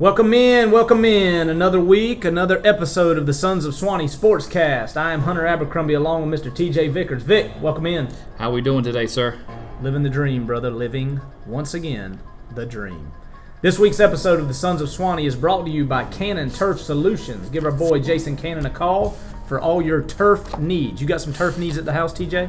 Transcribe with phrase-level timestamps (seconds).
[0.00, 1.50] Welcome in, welcome in.
[1.50, 4.96] Another week, another episode of the Sons of Suwannee Sportscast.
[4.96, 6.50] I am Hunter Abercrombie along with Mr.
[6.50, 7.22] TJ Vickers.
[7.22, 8.08] Vic, welcome in.
[8.38, 9.38] How we doing today, sir?
[9.82, 10.70] Living the dream, brother.
[10.70, 12.18] Living, once again,
[12.54, 13.12] the dream.
[13.60, 16.80] This week's episode of the Sons of Suwannee is brought to you by Cannon Turf
[16.80, 17.50] Solutions.
[17.50, 21.02] Give our boy Jason Cannon a call for all your turf needs.
[21.02, 22.48] You got some turf needs at the house, TJ?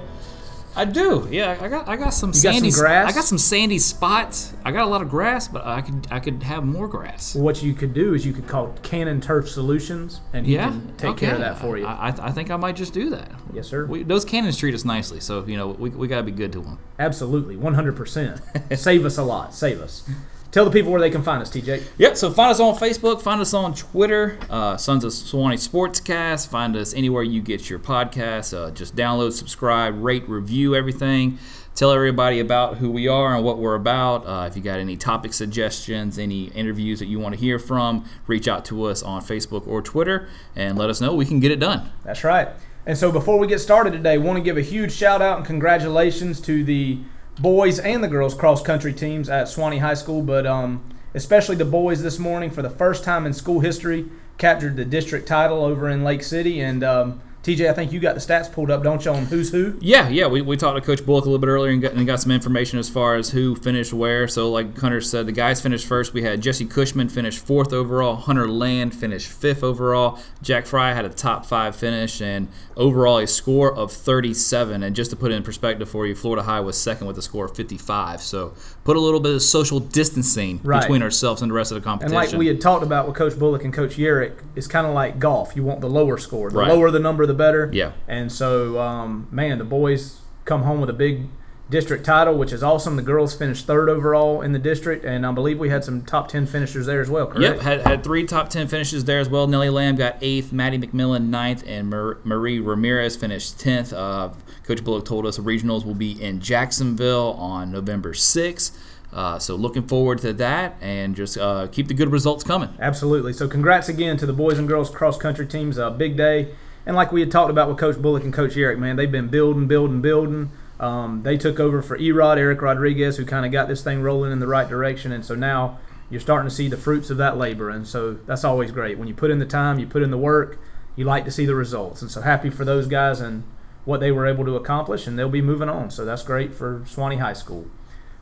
[0.76, 1.28] I do.
[1.30, 3.12] Yeah, I got I got some got some sandy grass?
[3.12, 4.54] I got some sandy spots.
[4.64, 7.36] I got a lot of grass, but I could I could have more grass.
[7.36, 10.70] Well, what you could do is you could call Cannon Turf Solutions, and he Yeah,
[10.70, 11.26] can take okay.
[11.26, 11.86] care of that for you.
[11.86, 13.32] I, I, I think I might just do that.
[13.54, 13.86] yes, sir.
[13.86, 16.62] We, those cannons treat us nicely, so you know we, we gotta be good to
[16.62, 16.80] them.
[17.00, 18.78] Absolutely, 100%.
[18.78, 19.54] Save us a lot.
[19.54, 20.10] Save us.
[20.52, 21.82] Tell the people where they can find us, TJ.
[21.98, 22.18] Yep.
[22.18, 26.50] So find us on Facebook, find us on Twitter, uh, Sons of Suwannee Sportscast.
[26.50, 28.54] Find us anywhere you get your podcasts.
[28.54, 31.40] Uh, just download, subscribe, rate, review everything.
[31.74, 34.28] Tell everybody about who we are and what we're about.
[34.28, 38.06] Uh, if you got any topic suggestions, any interviews that you want to hear from,
[38.28, 41.16] reach out to us on Facebook or Twitter and let us know.
[41.16, 41.90] We can get it done.
[42.04, 42.50] That's right.
[42.86, 45.46] And so before we get started today, want to give a huge shout out and
[45.46, 47.00] congratulations to the
[47.42, 51.66] boys and the girls cross country teams at Suwannee High School, but um, especially the
[51.66, 54.06] boys this morning for the first time in school history
[54.38, 56.62] captured the district title over in Lake City.
[56.62, 59.52] And um, TJ, I think you got the stats pulled up, don't you, on who's
[59.52, 59.76] who?
[59.82, 60.28] Yeah, yeah.
[60.28, 62.32] We, we talked to Coach Bullock a little bit earlier and got, and got some
[62.32, 64.28] information as far as who finished where.
[64.28, 66.14] So, like Hunter said, the guys finished first.
[66.14, 68.16] We had Jesse Cushman finish fourth overall.
[68.16, 70.20] Hunter Land finished fifth overall.
[70.44, 72.48] Jack Fry had a top five finish and
[72.78, 74.84] overall a score of 37.
[74.84, 77.22] And just to put it in perspective for you, Florida High was second with a
[77.24, 78.22] score of 55.
[78.22, 78.54] So,
[78.84, 80.82] put a little bit of social distancing Right.
[80.82, 82.16] between ourselves and the rest of the competition.
[82.16, 84.94] And like we had talked about with Coach Bullock and Coach Yerrick, it's kind of
[84.94, 85.56] like golf.
[85.56, 86.52] You want the lower score.
[86.52, 86.68] The Right.
[86.70, 87.70] lower the number, the better.
[87.72, 87.94] Yeah.
[88.08, 91.28] And so, um, man, the boys come home with a big
[91.72, 92.98] district title, which is awesome.
[92.98, 96.28] The girls finished third overall in the district, and I believe we had some top
[96.28, 97.42] 10 finishers there as well, correct?
[97.42, 99.48] Yep, had, had three top 10 finishes there as well.
[99.48, 103.94] Nellie Lamb got eighth, Maddie McMillan ninth, and Mar- Marie Ramirez finished 10th.
[103.94, 104.34] Uh,
[104.66, 108.78] Coach Bullock told us the regionals will be in Jacksonville on November 6th.
[109.14, 112.70] Uh, so looking forward to that and just uh, keep the good results coming.
[112.80, 113.34] Absolutely.
[113.34, 115.78] So, congrats again to the boys and girls cross country teams.
[115.78, 116.54] A big day.
[116.86, 119.28] And like we had talked about with Coach Bullock and Coach Eric, man, they've been
[119.28, 120.52] building, building, building.
[120.80, 124.32] Um, they took over for Erod, Eric Rodriguez, who kind of got this thing rolling
[124.32, 125.12] in the right direction.
[125.12, 125.78] And so now
[126.10, 127.70] you're starting to see the fruits of that labor.
[127.70, 128.98] And so that's always great.
[128.98, 130.60] When you put in the time, you put in the work,
[130.96, 132.02] you like to see the results.
[132.02, 133.44] And so happy for those guys and
[133.86, 135.06] what they were able to accomplish.
[135.06, 135.92] And they'll be moving on.
[135.92, 137.68] So that's great for Suwannee High School.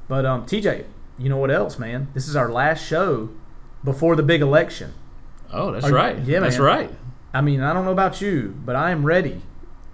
[0.10, 0.86] But um, TJ,
[1.18, 2.10] you know what else, man?
[2.14, 3.30] This is our last show
[3.84, 4.94] before the big election.
[5.52, 6.20] Oh, that's Are right.
[6.20, 6.92] yeah, that's right.
[7.34, 9.42] I mean, I don't know about you, but I am ready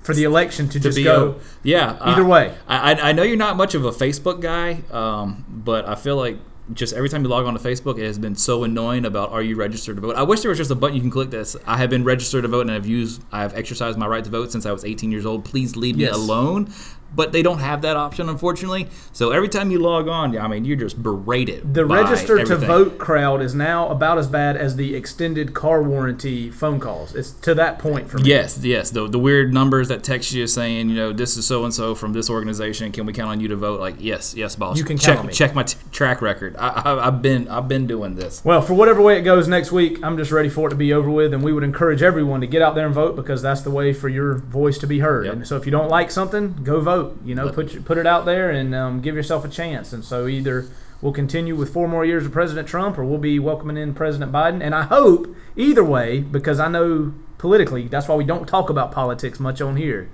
[0.04, 1.32] for the election to, To just be go.
[1.40, 1.98] a- yeah.
[2.02, 2.56] either uh, way.
[2.68, 6.16] I, I I know you're not much of a Facebook guy, um, but I feel
[6.16, 6.38] like
[6.74, 9.42] just every time you log on to Facebook, it has been so annoying about are
[9.42, 10.16] you registered to vote?
[10.16, 11.56] I wish there was just a button you can click this.
[11.68, 14.30] I have been registered to vote and I've used I have exercised my right to
[14.32, 15.46] vote since I was 18 years old.
[15.46, 16.14] Please leave Yes.
[16.16, 16.72] me alone.
[17.16, 18.88] But they don't have that option, unfortunately.
[19.14, 21.74] So every time you log on, yeah, I mean, you're just berated.
[21.74, 26.50] The register to vote crowd is now about as bad as the extended car warranty
[26.52, 27.16] phone calls.
[27.16, 28.30] It's to that point for me.
[28.30, 28.92] Yes, yes.
[28.92, 31.96] The, the weird numbers that text you saying, you know, this is so and so
[31.96, 32.92] from this organization.
[32.92, 33.80] Can we count on you to vote?
[33.80, 34.78] Like, yes, yes, boss.
[34.78, 35.34] You can check count on me.
[35.34, 36.56] check my t- track record.
[36.58, 38.44] I, I, I've been I've been doing this.
[38.44, 40.94] Well, for whatever way it goes next week, I'm just ready for it to be
[40.94, 43.62] over with, and we would encourage everyone to get out there and vote because that's
[43.62, 45.26] the way for your voice to be heard.
[45.26, 45.34] Yep.
[45.34, 47.05] And so, if you don't like something, go vote.
[47.24, 49.94] You know, put put it out there and um, give yourself a chance.
[49.94, 50.68] And so, either
[51.02, 54.32] we'll continue with four more years of President Trump, or we'll be welcoming in President
[54.32, 54.62] Biden.
[54.64, 58.92] And I hope either way, because I know politically that's why we don't talk about
[58.92, 60.10] politics much on here.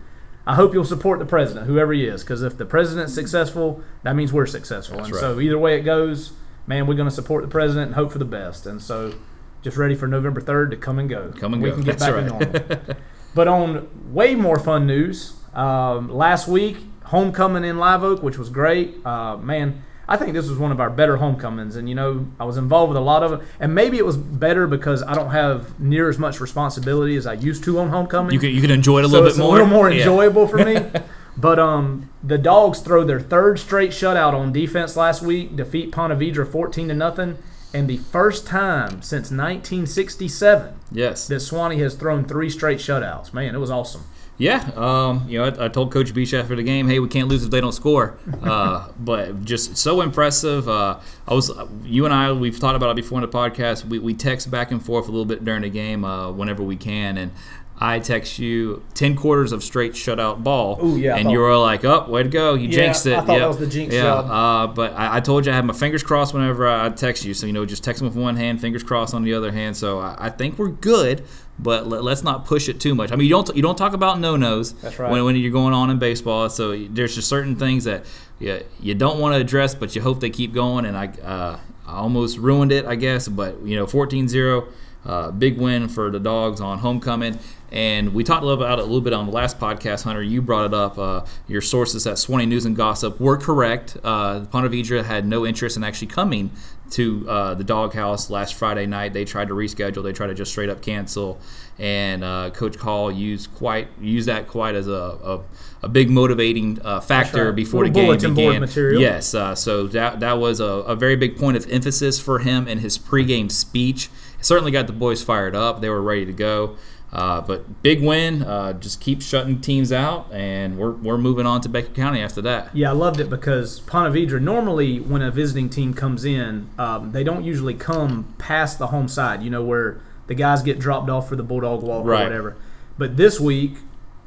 [0.46, 4.16] I hope you'll support the president, whoever he is, because if the president's successful, that
[4.16, 4.98] means we're successful.
[4.98, 5.22] That's and right.
[5.22, 6.34] so, either way it goes,
[6.66, 8.66] man, we're going to support the president and hope for the best.
[8.66, 9.14] And so,
[9.62, 11.32] just ready for November 3rd to come and go.
[11.38, 11.76] Come and we go.
[11.76, 12.96] can get That's back to normal.
[13.36, 16.78] but on way more fun news, um, last week,
[17.12, 18.96] homecoming in Live Oak, which was great.
[19.06, 21.76] Uh, man, I think this was one of our better homecomings.
[21.76, 23.48] And, you know, I was involved with a lot of it.
[23.60, 27.34] And maybe it was better because I don't have near as much responsibility as I
[27.34, 29.48] used to on homecoming You can you can enjoy it a so little bit more.
[29.48, 30.00] a little more Yeah.
[30.00, 30.78] enjoyable for me.
[31.38, 36.12] But um, the dogs throw their third straight shutout on defense last week, defeat Ponte
[36.20, 37.38] Vedra fourteen to nothing,
[37.74, 41.28] and the first time since 1967 Yes.
[41.30, 43.34] that Suwannee has thrown three straight shutouts.
[43.34, 44.04] Man, it was awesome.
[44.42, 47.28] Yeah, um, you know, I, I told Coach Beach after the game, "Hey, we can't
[47.28, 50.68] lose if they don't score." Uh, but just so impressive.
[50.68, 51.52] Uh, I was,
[51.84, 53.86] you and I, we've talked about it before in the podcast.
[53.86, 56.76] We, we text back and forth a little bit during the game uh, whenever we
[56.76, 57.32] can, and
[57.80, 60.80] I text you ten quarters of straight shutout ball.
[60.84, 62.56] Ooh, yeah, and thought- you were like, "Up, way to go!
[62.56, 63.40] You Yeah, jinxed it." I thought yeah.
[63.40, 64.14] that was the jinx yeah.
[64.14, 67.34] Uh, but I, I told you I had my fingers crossed whenever I text you.
[67.34, 69.78] So you know, just text them with one hand, fingers crossed on the other hand.
[69.78, 71.24] So I, I think we're good.
[71.62, 73.12] But let, let's not push it too much.
[73.12, 75.12] I mean, you don't you don't talk about no nos That's right.
[75.12, 76.50] when, when you're going on in baseball.
[76.50, 78.06] So there's just certain things that
[78.40, 80.86] you, you don't want to address, but you hope they keep going.
[80.86, 83.28] And I uh, I almost ruined it, I guess.
[83.28, 84.68] But you know, 14-0,
[85.06, 87.40] uh, big win for the dogs on homecoming.
[87.72, 90.22] And we talked a little about it a little bit on the last podcast, Hunter.
[90.22, 90.98] You brought it up.
[90.98, 93.96] Uh, your sources at Suwannee News and Gossip were correct.
[94.04, 96.52] Uh, Ponte Vedra had no interest in actually coming
[96.92, 99.14] to uh, the doghouse last Friday night.
[99.14, 100.04] They tried to reschedule.
[100.04, 101.40] They tried to just straight up cancel.
[101.80, 105.42] And uh, Coach Call used quite used that quite as a, a,
[105.84, 107.56] a big motivating uh, factor right.
[107.56, 108.62] before the game began.
[108.62, 109.02] material.
[109.02, 112.68] Yes, uh, so that that was a, a very big point of emphasis for him
[112.68, 114.10] in his pregame speech.
[114.38, 115.82] It certainly got the boys fired up.
[115.82, 116.78] They were ready to go.
[117.14, 118.42] Uh, but big win.
[118.42, 122.42] Uh, just keep shutting teams out, and we're, we're moving on to Baker County after
[122.44, 122.74] that.
[122.74, 127.12] Yeah, I loved it because Ponte Vedra, normally when a visiting team comes in, um,
[127.12, 131.10] they don't usually come past the home side, you know, where the guys get dropped
[131.10, 132.22] off for the Bulldog Walk Right.
[132.22, 132.56] or whatever.
[132.98, 133.74] But this week,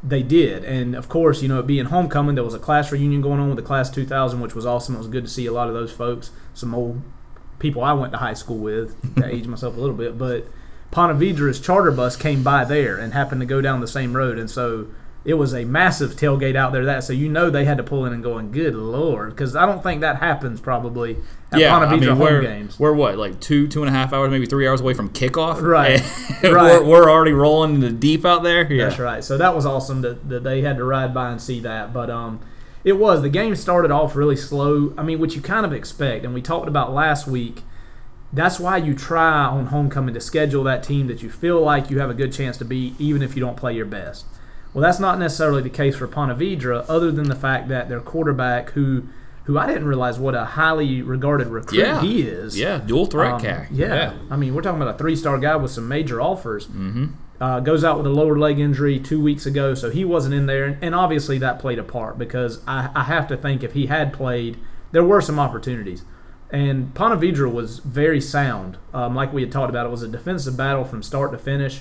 [0.03, 0.63] they did.
[0.65, 3.49] And of course, you know, it being homecoming, there was a class reunion going on
[3.49, 4.95] with the class 2000, which was awesome.
[4.95, 7.01] It was good to see a lot of those folks, some old
[7.59, 10.19] people I went to high school with, to age myself a little bit.
[10.19, 10.47] But
[10.95, 14.39] Ponte Vedra's charter bus came by there and happened to go down the same road.
[14.39, 14.87] And so
[15.25, 16.85] it was a massive tailgate out there.
[16.85, 19.67] That so you know they had to pull in and going, good lord, because I
[19.67, 21.17] don't think that happens probably
[21.51, 22.79] at yeah, Ponte I mean, home we're, games.
[22.79, 25.61] we're what, like two, two and a half hours, maybe three hours away from kickoff?
[25.61, 26.01] Right.
[26.45, 26.81] Right.
[26.81, 28.71] We're, we're already rolling in the deep out there?
[28.71, 28.85] Yeah.
[28.85, 29.25] That's right.
[29.25, 31.93] So that was awesome that, that they had to ride by and see that.
[31.93, 32.41] But um,
[32.85, 34.93] it was the game started off really slow.
[34.99, 37.63] I mean, which you kind of expect, and we talked about last week.
[38.35, 42.01] That's why you try on homecoming to schedule that team that you feel like you
[42.01, 44.27] have a good chance to beat, even if you don't play your best.
[44.73, 48.01] Well, that's not necessarily the case for Ponte Vedra, other than the fact that their
[48.01, 49.05] quarterback, who
[49.45, 52.01] who I didn't realize what a highly regarded recruit Yeah.
[52.01, 52.59] he is.
[52.59, 53.69] Yeah, dual threat Um, guy.
[53.71, 54.15] Yeah.
[54.31, 56.67] I mean, we're talking about a three-star guy with some major offers.
[56.67, 57.07] Mm-hmm.
[57.43, 60.47] Uh, goes out with a lower leg injury two weeks ago, so he wasn't in
[60.47, 63.75] there, and, and obviously that played a part because I, I have to think if
[63.75, 64.57] he had played,
[64.93, 66.05] there were some opportunities.
[66.51, 69.87] And Ponte Vedra was very sound, um, like we had talked about.
[69.87, 71.81] It was a defensive battle from start to finish.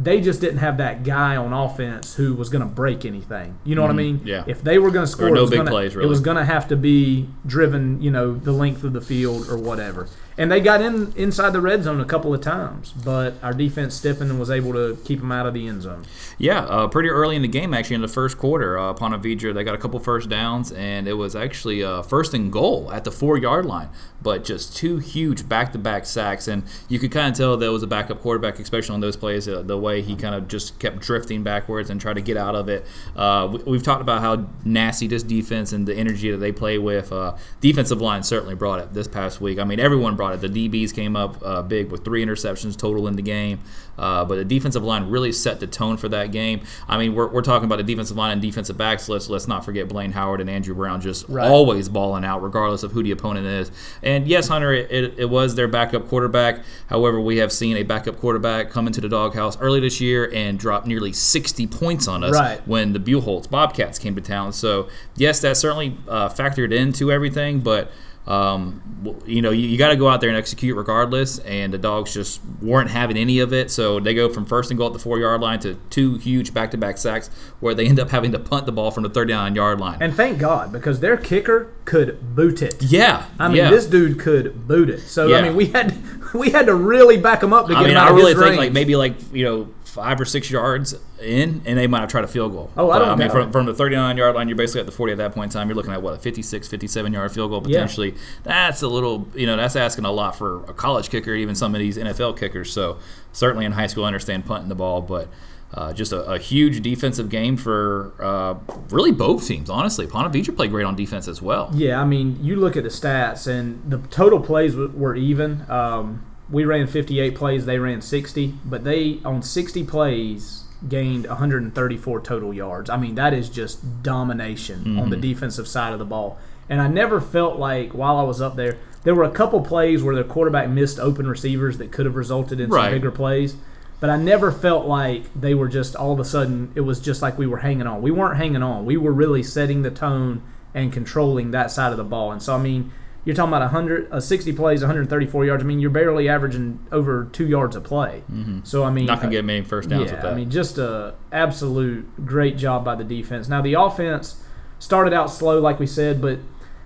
[0.00, 3.58] They just didn't have that guy on offense who was going to break anything.
[3.64, 4.20] You know what I mean?
[4.24, 4.44] yeah.
[4.46, 6.22] If they were going to score, no it was big gonna, It was really.
[6.22, 10.08] going to have to be driven, you know, the length of the field or whatever.
[10.38, 13.96] And they got in inside the red zone a couple of times, but our defense
[13.96, 16.04] stiffened and was able to keep them out of the end zone.
[16.38, 19.52] Yeah, uh, pretty early in the game, actually, in the first quarter, uh, Ponte Vedra,
[19.52, 23.02] they got a couple first downs, and it was actually uh, first and goal at
[23.02, 23.88] the four yard line,
[24.22, 26.46] but just two huge back to back sacks.
[26.46, 29.48] And you could kind of tell there was a backup quarterback, especially on those plays,
[29.48, 32.54] uh, the way he kind of just kept drifting backwards and tried to get out
[32.54, 32.86] of it.
[33.16, 36.78] Uh, we, we've talked about how nasty this defense and the energy that they play
[36.78, 37.10] with.
[37.10, 39.58] Uh, defensive line certainly brought it this past week.
[39.58, 40.40] I mean, everyone brought it.
[40.40, 43.60] The DBs came up uh, big with three interceptions total in the game,
[43.98, 46.60] uh, but the defensive line really set the tone for that game.
[46.88, 49.08] I mean, we're, we're talking about the defensive line and defensive backs.
[49.08, 51.48] Let's let's not forget Blaine Howard and Andrew Brown just Right.
[51.50, 53.70] always balling out, regardless of who the opponent is.
[54.02, 56.60] And yes, Hunter, it, it, it was their backup quarterback.
[56.88, 60.58] However, we have seen a backup quarterback come into the doghouse early this year and
[60.58, 62.66] drop nearly 60 points on us Right.
[62.68, 64.52] when the Buchholz Bobcats came to town.
[64.52, 67.90] So yes, that certainly uh, factored into everything, but.
[68.28, 68.82] Um,
[69.26, 72.12] you know, you, you got to go out there and execute regardless, and the dogs
[72.12, 73.70] just weren't having any of it.
[73.70, 76.52] So they go from first and goal at the four yard line to two huge
[76.52, 77.28] back to back sacks,
[77.60, 79.98] where they end up having to punt the ball from the 39 yard line.
[80.02, 82.82] And thank God, because their kicker could boot it.
[82.82, 83.70] yeah, I mean, yeah.
[83.70, 85.00] this dude could boot it.
[85.00, 85.38] So Yeah.
[85.38, 85.96] I mean, we had
[86.34, 88.16] we had to really back him up to get I mean, him out I of
[88.16, 88.58] really think range.
[88.58, 89.68] like maybe like you know
[89.98, 92.70] five or six yards in, and they might have tried a field goal.
[92.76, 94.86] Oh, I But, don't I mean, from, from the 39 yard line, you're basically at
[94.86, 95.68] the 40 at that point in time.
[95.68, 97.78] You're looking at what a 56, 57 yard field goal Yeah.
[97.80, 98.14] potentially.
[98.44, 101.74] That's a little, you know, that's asking a lot for a college kicker, even some
[101.74, 102.72] of these NFL kickers.
[102.72, 102.98] So
[103.32, 105.28] certainly in high school, I understand punting the ball, but.
[105.74, 108.54] Uh, just a, a huge defensive game for uh,
[108.88, 110.06] really both teams, honestly.
[110.06, 111.70] Ponte Vedra played great on defense as well.
[111.74, 115.66] Yeah, I mean, you look at the stats, and the total plays w- were even.
[115.68, 122.20] Um, we ran 58 plays, they ran 60, but they, on 60 plays, gained 134
[122.20, 122.88] total yards.
[122.88, 125.22] I mean, that is just domination on the mm-hmm.
[125.22, 126.38] defensive side of the ball.
[126.68, 130.02] And I never felt like, while I was up there, there were a couple plays
[130.02, 132.84] where the quarterback missed open receivers that could have resulted in Right.
[132.84, 133.56] some bigger plays.
[134.00, 137.20] But I never felt like they were just all of a sudden, it was just
[137.20, 138.00] like we were hanging on.
[138.00, 138.84] We weren't hanging on.
[138.84, 142.30] We were really setting the tone and controlling that side of the ball.
[142.30, 142.92] And so, I mean,
[143.28, 145.62] you're talking about 100, uh, 60 plays, 134 yards.
[145.62, 148.22] I mean, you're barely averaging over two yards a play.
[148.64, 150.32] So I mean, Not gonna get many first downs yeah, with that.
[150.32, 153.46] I mean, just a absolute great job by the defense.
[153.46, 154.42] Now the offense
[154.78, 156.38] started out slow, like we said, but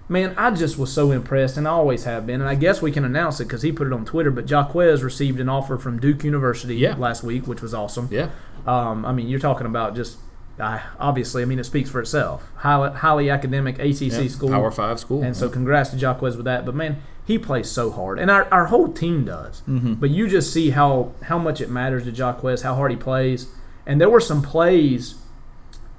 [0.08, 2.40] man, I just was so impressed, and I always have been.
[2.40, 4.32] And I guess we can announce it because he put it on Twitter.
[4.32, 6.96] But Jaquez received an offer from Duke University Yeah.
[6.96, 8.08] last week, which was awesome.
[8.10, 8.30] yeah,
[8.66, 10.18] Um, I mean, you're talking about just.
[10.58, 12.46] Uh, obviously, I mean, it speaks for itself.
[12.56, 14.28] Highly, highly academic ACC yeah.
[14.28, 14.50] school.
[14.50, 15.22] Power Five school.
[15.22, 16.66] And so, congrats to Jaquez with that.
[16.66, 19.62] But man, he plays so hard, and our, our whole team does.
[19.62, 19.94] Mm-hmm.
[19.94, 23.48] But you just see how how much it matters to Jaquez, how hard he plays.
[23.86, 25.16] And there were some plays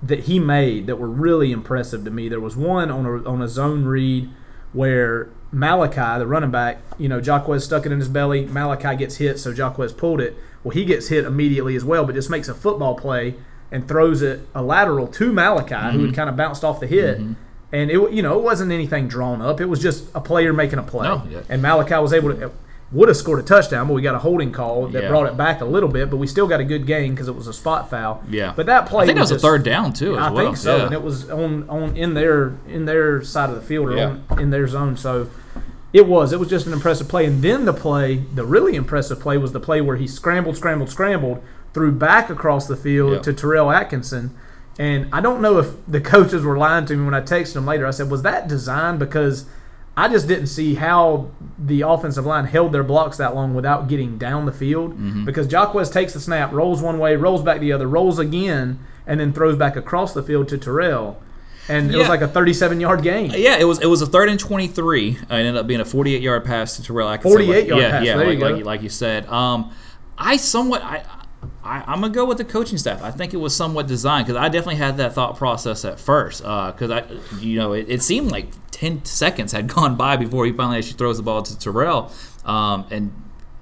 [0.01, 2.29] that he made that were really impressive to me.
[2.29, 4.29] There was one on a on a zone read
[4.73, 8.45] where Malachi, the running back, you know, Jaquez stuck it in his belly.
[8.45, 10.35] Malachi gets hit, so Jaquez pulled it.
[10.63, 13.35] Well, he gets hit immediately as well, but just makes a football play
[13.73, 16.05] and throws it a lateral to Malachi, who Mm-hmm.
[16.05, 17.19] had kind of bounced off the hit.
[17.73, 19.59] And it, you know, it wasn't anything drawn up.
[19.59, 21.07] It was just a player making a play.
[21.07, 21.41] No, yeah.
[21.49, 22.51] And Malachi was able to
[22.91, 25.09] would have scored a touchdown, but we got a holding call that Yeah.
[25.09, 26.11] brought it back a little bit.
[26.11, 28.21] But we still got a good gain because it was a spot foul.
[28.29, 28.53] Yeah.
[28.55, 30.13] But that play, I think that was a third down too.
[30.15, 30.45] As I well.
[30.45, 30.83] think so, Yeah.
[30.85, 34.15] and it was on on in their in their side of the field or Yeah.
[34.29, 34.95] on, in their zone.
[34.95, 35.27] So
[35.91, 37.25] it was it was just an impressive play.
[37.25, 40.89] And then the play, the really impressive play, was the play where he scrambled, scrambled,
[40.91, 41.39] scrambled,
[41.73, 43.23] threw back across the field Yep.
[43.23, 44.31] to Terrell Atkinson.
[44.79, 47.65] And I don't know if the coaches were lying to me when I texted them
[47.65, 47.85] later.
[47.85, 49.45] I said, "Was that designed?" Because
[49.95, 51.27] I just didn't see how
[51.59, 54.93] the offensive line held their blocks that long without getting down the field.
[54.93, 55.25] Mm-hmm.
[55.25, 59.19] Because Jaquez takes the snap, rolls one way, rolls back the other, rolls again, and
[59.19, 61.21] then throws back across the field to Terrell.
[61.69, 63.31] And it was like a 37 yard game.
[63.35, 65.11] Yeah, it was it was a third and twenty three.
[65.11, 67.37] It ended up being a forty eight yard pass to Terrell Atkinson.
[67.37, 69.27] 48 yard yeah, pass, Yeah, like, like, like you said.
[69.27, 69.71] Um,
[70.17, 71.03] I somewhat I.
[71.63, 73.01] I, I'm gonna go with the coaching staff.
[73.03, 76.41] I think it was somewhat designed because I definitely had that thought process at first.
[76.41, 77.05] Because I,
[77.39, 80.97] you know, it, it seemed like 10 seconds had gone by before he finally actually
[80.97, 82.11] throws the ball to Terrell.
[82.45, 83.13] Um, and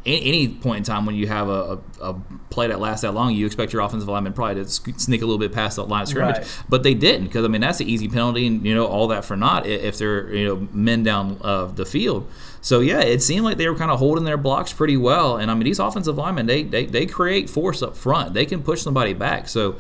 [0.06, 2.16] any point in time when you have a, a,
[2.50, 5.38] play that lasts that long, you expect your offensive lineman probably to sneak a little
[5.38, 6.64] bit past the line of scrimmage, Right.
[6.68, 9.24] but they didn't because I mean that's an easy penalty and you know all that
[9.26, 12.30] for naught if they're you know men down uh, the field.
[12.62, 15.52] So yeah, it seemed like they were kind of holding their blocks pretty well, and
[15.52, 18.82] I mean these offensive linemen they they, they create force up front, they can push
[18.82, 19.48] somebody back.
[19.50, 19.78] So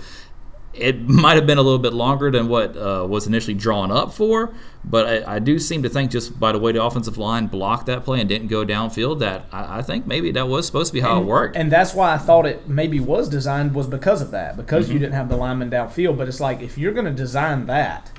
[0.73, 4.13] it might have been a little bit longer than what uh, was initially drawn up
[4.13, 4.53] for,
[4.85, 7.85] but I, I do seem to think just by the way the offensive line blocked
[7.87, 10.93] that play and didn't go downfield, that I, I think maybe that was supposed to
[10.93, 11.55] be how it worked.
[11.57, 14.93] And that's why I thought it maybe was designed was because of that, because Mm-hmm.
[14.93, 16.17] you didn't have the lineman downfield.
[16.17, 18.11] But it's like if you're going to design that,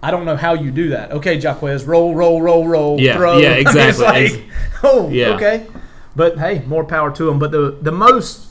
[0.00, 1.10] I don't know how you do that.
[1.10, 3.38] Okay, Jaquez, roll, roll, roll, roll, Yeah, throw.
[3.38, 4.04] yeah, I mean, exactly.
[4.06, 4.44] like,
[4.84, 5.30] oh, Yeah.
[5.34, 5.66] okay.
[6.14, 7.38] But hey, more power to him.
[7.40, 8.47] But the the most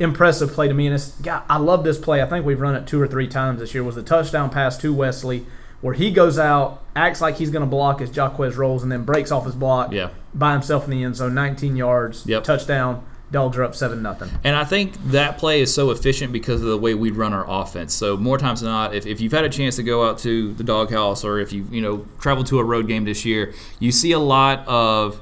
[0.00, 2.20] impressive play to me, and it's God, I love this play.
[2.22, 3.84] I think we've run it two or three times this year.
[3.84, 5.46] Was the touchdown pass to Wesley,
[5.80, 9.04] where he goes out, acts like he's going to block as Jaquez rolls, and then
[9.04, 10.08] breaks off his block Yeah.
[10.34, 12.44] by himself in the end zone, 19 yards, Yep.
[12.44, 13.02] touchdown.
[13.32, 14.28] Dogs are up seven nothing.
[14.42, 17.44] And I think that play is so efficient because of the way we run our
[17.48, 17.94] offense.
[17.94, 20.52] So more times than not, if, if you've had a chance to go out to
[20.54, 23.92] the doghouse or if you've you know traveled to a road game this year, you
[23.92, 25.20] see a lot of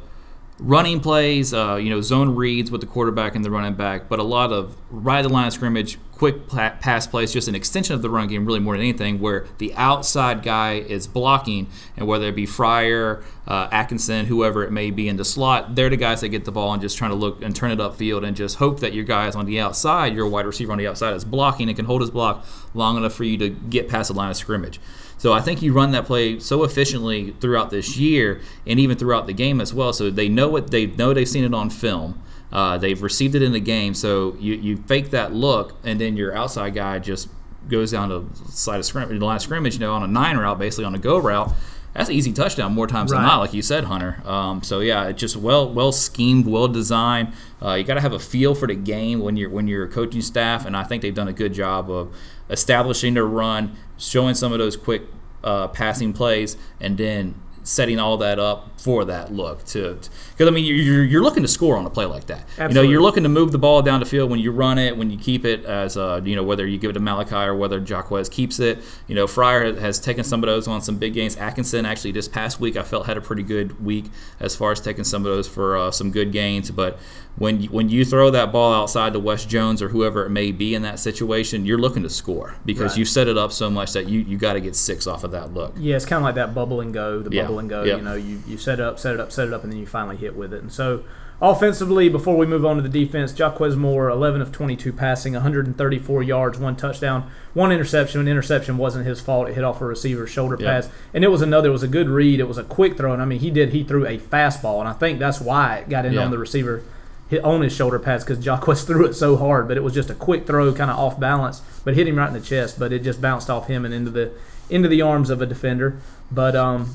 [0.58, 4.18] running plays, uh, you know, zone reads with the quarterback and the running back, but
[4.18, 7.94] a lot of right of the line of scrimmage, quick pass plays, just an extension
[7.94, 12.08] of the run game, really more than anything, where the outside guy is blocking, and
[12.08, 15.96] whether it be Fryer, uh, Atkinson, whoever it may be in the slot, they're the
[15.96, 18.36] guys that get the ball and just trying to look and turn it upfield and
[18.36, 21.24] just hope that your guys on the outside, your wide receiver on the outside, is
[21.24, 24.30] blocking and can hold his block long enough for you to get past the line
[24.30, 24.80] of scrimmage.
[25.18, 29.26] So I think you run that play so efficiently throughout this year and even throughout
[29.26, 29.92] the game as well.
[29.92, 32.22] So they know what they know they've seen it on film.
[32.50, 33.94] Uh, they've received it in the game.
[33.94, 37.28] So you, you fake that look, and then your outside guy just
[37.68, 40.06] goes down to the side of scrimmage, the line of scrimmage, you know, on a
[40.06, 41.52] nine route, basically on a go route.
[41.98, 44.22] That's an easy touchdown more times than not, like you said, Hunter.
[44.24, 47.32] Um, so yeah, it's just well well schemed, well designed.
[47.60, 50.22] Uh, you got to have a feel for the game when you're when you're coaching
[50.22, 52.14] staff, and I think they've done a good job of
[52.50, 55.02] establishing their run, showing some of those quick
[55.42, 59.98] uh, passing plays, and then setting all that up for that look to
[60.30, 62.42] because I mean you're, you're looking to score on a play like that.
[62.50, 62.68] Absolutely.
[62.68, 64.96] You know you're looking to move the ball down the field when you run it,
[64.96, 67.56] when you keep it as uh, you know whether you give it to Malachi or
[67.56, 68.78] whether Jaquez keeps it.
[69.08, 71.36] You know Fryer has taken some of those on some big games.
[71.36, 74.06] Atkinson actually this past week I felt had a pretty good week
[74.38, 76.70] as far as taking some of those for uh, some good gains.
[76.70, 76.98] But
[77.36, 80.50] when you, when you throw that ball outside to West Jones or whoever it may
[80.50, 82.98] be in that situation, you're looking to score because Right.
[82.98, 85.30] you set it up so much that you you got to get six off of
[85.32, 85.72] that look.
[85.78, 87.42] Yeah, it's kind of like that bubble and go, the Yeah.
[87.42, 87.84] bubble and go.
[87.84, 87.98] Yep.
[87.98, 89.78] You know, you, you set it up, set it up, set it up, and then
[89.80, 90.60] you finally hit with it.
[90.60, 91.02] And so,
[91.40, 96.22] offensively, before we move on to the defense, Jaquez Moore, 11 of 22 passing, 134
[96.22, 98.20] yards, one touchdown, one interception.
[98.20, 100.68] An interception wasn't his fault; it hit off a receiver's shoulder Yep.
[100.84, 101.68] pass, and it was another.
[101.70, 102.40] It was a good read.
[102.40, 103.70] It was a quick throw, and I mean, he did.
[103.70, 106.24] He threw a fastball, and I think that's why it got in Yeah.
[106.24, 106.82] on the receiver.
[107.30, 110.08] Hit on his shoulder pads because Jaquez threw it so hard, but it was just
[110.10, 112.78] a quick throw, kind of off balance, but hit him right in the chest.
[112.78, 114.30] But it just bounced off him and into the
[114.70, 115.96] into the arms of a defender.
[116.30, 116.94] But um,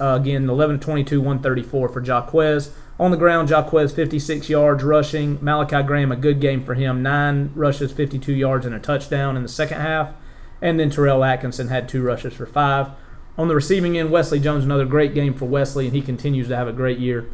[0.00, 2.72] uh, again, 11 to 22, 134 for Jaquez.
[2.98, 5.38] On the ground, Jaquez 56 yards rushing.
[5.42, 7.02] Malachi Graham, a good game for him.
[7.02, 10.12] Nine rushes, 52 yards, and a touchdown in the second half.
[10.62, 12.88] And then Terrell Atkinson had two rushes for five.
[13.36, 16.56] On the receiving end, Wesley Jones, another great game for Wesley, and he continues to
[16.56, 17.28] have a great year.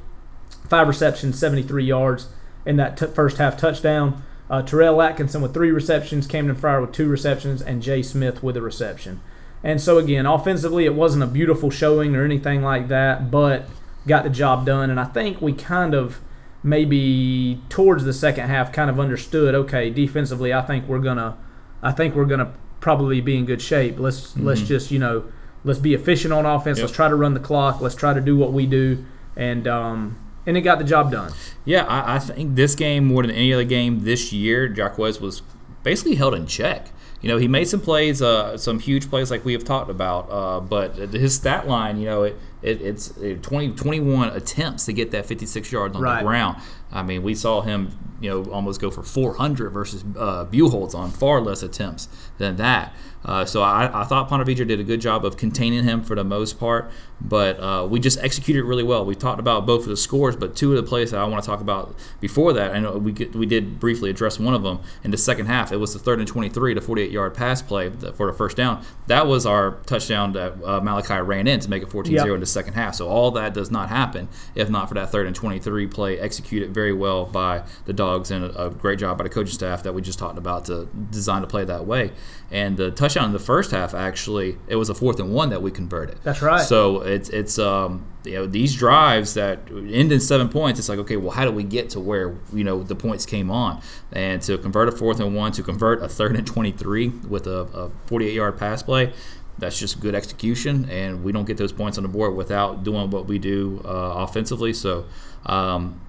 [0.69, 2.29] Five receptions, 73 yards,
[2.65, 4.23] in that t- first half touchdown.
[4.49, 8.57] Uh, Terrell Atkinson with three receptions, Camden Fryer with two receptions, and Jay Smith with
[8.57, 9.21] a reception.
[9.63, 13.69] And so again, offensively, it wasn't a beautiful showing or anything like that, but
[14.07, 14.91] got the job done.
[14.91, 16.21] And I think we kind of
[16.63, 19.55] maybe towards the second half kind of understood.
[19.55, 21.37] Okay, defensively, I think we're gonna,
[21.83, 23.99] I think we're gonna probably be in good shape.
[23.99, 25.25] Let's let's just you know,
[25.65, 26.79] let's be efficient on offense.
[26.79, 26.85] Yep.
[26.85, 27.81] Let's try to run the clock.
[27.81, 29.05] Let's try to do what we do,
[29.37, 31.33] and um, and it got the job done.
[31.65, 35.43] Yeah, I, I think this game more than any other game this year, Jaquez was
[35.83, 36.91] basically held in check.
[37.21, 40.31] You know, he made some plays, uh, some huge plays like we have talked about,
[40.31, 44.93] uh, but his stat line, you know, it, it it's uh, 20, 21 attempts to
[44.93, 46.19] get that 56 yards on Right.
[46.21, 46.57] the ground.
[46.93, 51.11] I mean, we saw him, you know, almost go for 400 versus uh, Buchholz on
[51.11, 52.93] far less attempts than that.
[53.23, 56.17] Uh, so I, I thought Ponte Vedra did a good job of containing him for
[56.17, 56.91] the most part,
[57.21, 59.05] but uh, we just executed really well.
[59.05, 61.45] We talked about both of the scores, but two of the plays that I want
[61.45, 64.63] to talk about before that, I know we get, we did briefly address one of
[64.63, 65.71] them in the second half.
[65.71, 68.83] It was the third and 23 to 48 yard pass play for the first down.
[69.07, 72.35] That was our touchdown that uh, Malachi ran in to make it 14 0 Yep.
[72.35, 72.95] in the second half.
[72.95, 76.75] So all that does not happen if not for that third and 23 play executed
[76.75, 79.95] very well by the dogs and a, a great job by the coaching staff that
[79.95, 82.13] we just talked about to design to play that way.
[82.51, 85.63] And the touchdown in the first half actually it was a fourth and one that
[85.63, 86.19] we converted.
[86.23, 86.63] That's right.
[86.63, 90.79] So it's it's um you know these drives that end in seven points.
[90.79, 93.51] It's like okay, well how do we get to where you know the points came
[93.51, 93.81] on
[94.13, 97.61] and to convert a fourth and one to convert a third and 23 with a,
[97.61, 99.13] a 48 yard pass play.
[99.61, 103.11] That's just good execution, and we don't get those points on the board without doing
[103.11, 104.73] what we do uh, offensively.
[104.73, 105.05] So,
[105.47, 106.01] um,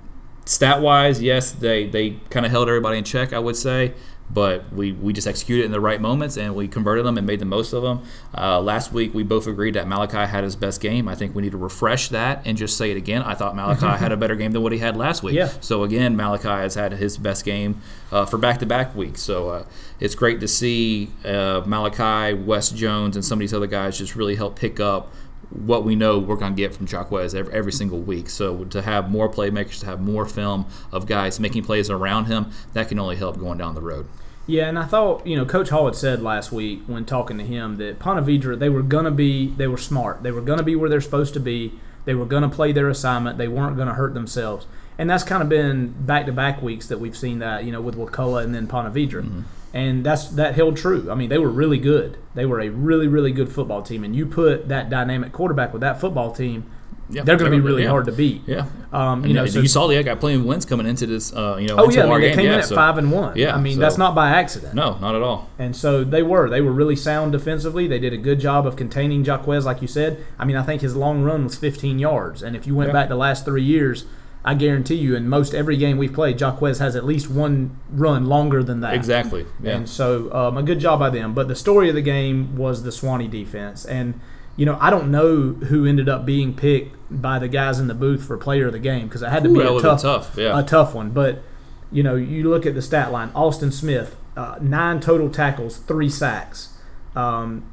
[0.46, 3.94] stat wise, yes, they, they kind of held everybody in check, I would say,
[4.34, 7.40] but we, we just executed in the right moments and we converted them and made
[7.40, 8.04] the most of them.
[8.36, 11.08] Uh, last week, we both agreed that Malachi had his best game.
[11.08, 13.22] I think we need to refresh that and just say it again.
[13.22, 15.36] I thought Malachi had a better game than what he had last week.
[15.36, 15.50] Yeah.
[15.60, 19.22] So, again, Malachi has had his best game uh, for back to back weeks.
[19.22, 19.66] So, uh,
[20.00, 24.16] it's great to see uh, Malachi, Wes Jones, and some of these other guys just
[24.16, 25.12] really help pick up
[25.52, 28.30] what we know we're going to get from Jaquez every, every single week.
[28.30, 32.52] So to have more playmakers, to have more film of guys making plays around him,
[32.74, 34.08] that can only help going down the road.
[34.48, 37.44] Yeah, and I thought, you know, Coach Hall had said last week when talking to
[37.44, 40.24] him that Ponte Vedra, they were going to be, they were smart.
[40.24, 41.74] They were going to be where they're supposed to be.
[42.06, 43.38] They were going to play their assignment.
[43.38, 44.66] They weren't going to hurt themselves.
[44.98, 47.82] And that's kind of been back to back weeks that we've seen that, you know,
[47.82, 49.44] with Wakulla and then Ponte Vedra.
[49.74, 51.10] And that's that held true.
[51.10, 52.18] I mean, they were really good.
[52.36, 54.04] They were a really, really good football team.
[54.04, 56.66] And you put that dynamic quarterback with that football team,
[57.10, 57.90] Yeah, they're going to be really yeah.
[57.90, 58.42] hard to beat.
[58.46, 58.66] Yeah.
[58.92, 61.68] Um, you know, so you saw the guy playing wins coming into this, uh, you
[61.70, 62.36] know, Oh yeah, I mean they game.
[62.36, 63.38] came yeah, in at so- five and one.
[63.38, 64.74] Yeah, I mean so- that's not by accident.
[64.76, 65.50] No, not at all.
[65.58, 66.50] And so they were.
[66.50, 67.88] They were really sound defensively.
[67.88, 70.24] They did a good job of containing Jaquez, like you said.
[70.38, 72.44] I mean, I think his long run was 15 yards.
[72.44, 74.04] And if you went back the last three years,
[74.44, 78.26] I guarantee you, in most every game we've played, Jaquez has at least one run
[78.26, 78.96] longer than that.
[78.96, 79.46] Exactly.
[79.62, 79.76] Yeah.
[79.76, 81.36] And so um, a good job by them.
[81.36, 83.86] But the story of the game was the Suwannee defense.
[83.86, 84.20] And,
[84.58, 87.94] you know, I don't know who ended up being picked by the guys in the
[87.94, 90.36] booth for player of the game because it had to Ooh, be a tough, tough,
[90.36, 90.58] yeah.
[90.58, 91.12] a tough one.
[91.12, 91.44] But,
[91.92, 96.10] you know, you look at the stat line Austin Smith, uh, nine total tackles, three
[96.10, 96.70] sacks.
[97.16, 97.72] Um,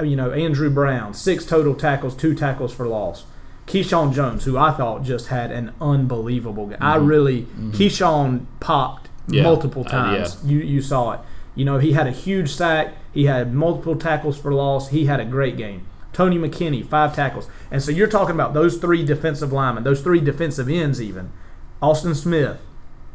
[0.00, 3.24] you know, Andrew Brown, six total tackles, two tackles for loss.
[3.68, 6.78] Keyshawn Jones, who I thought just had an unbelievable game.
[6.80, 9.34] I really, Keyshawn popped Mm-hmm.
[9.34, 9.42] Yeah.
[9.42, 10.38] multiple Uh, times.
[10.42, 11.20] You you saw it.
[11.54, 12.94] You know, he had a huge sack.
[13.12, 14.88] He had multiple tackles for loss.
[14.88, 15.82] He had a great game.
[16.14, 17.46] Tony McKinney, five tackles.
[17.70, 21.30] And so you're talking about those three defensive linemen, those three defensive ends, even
[21.82, 22.56] Austin Smith,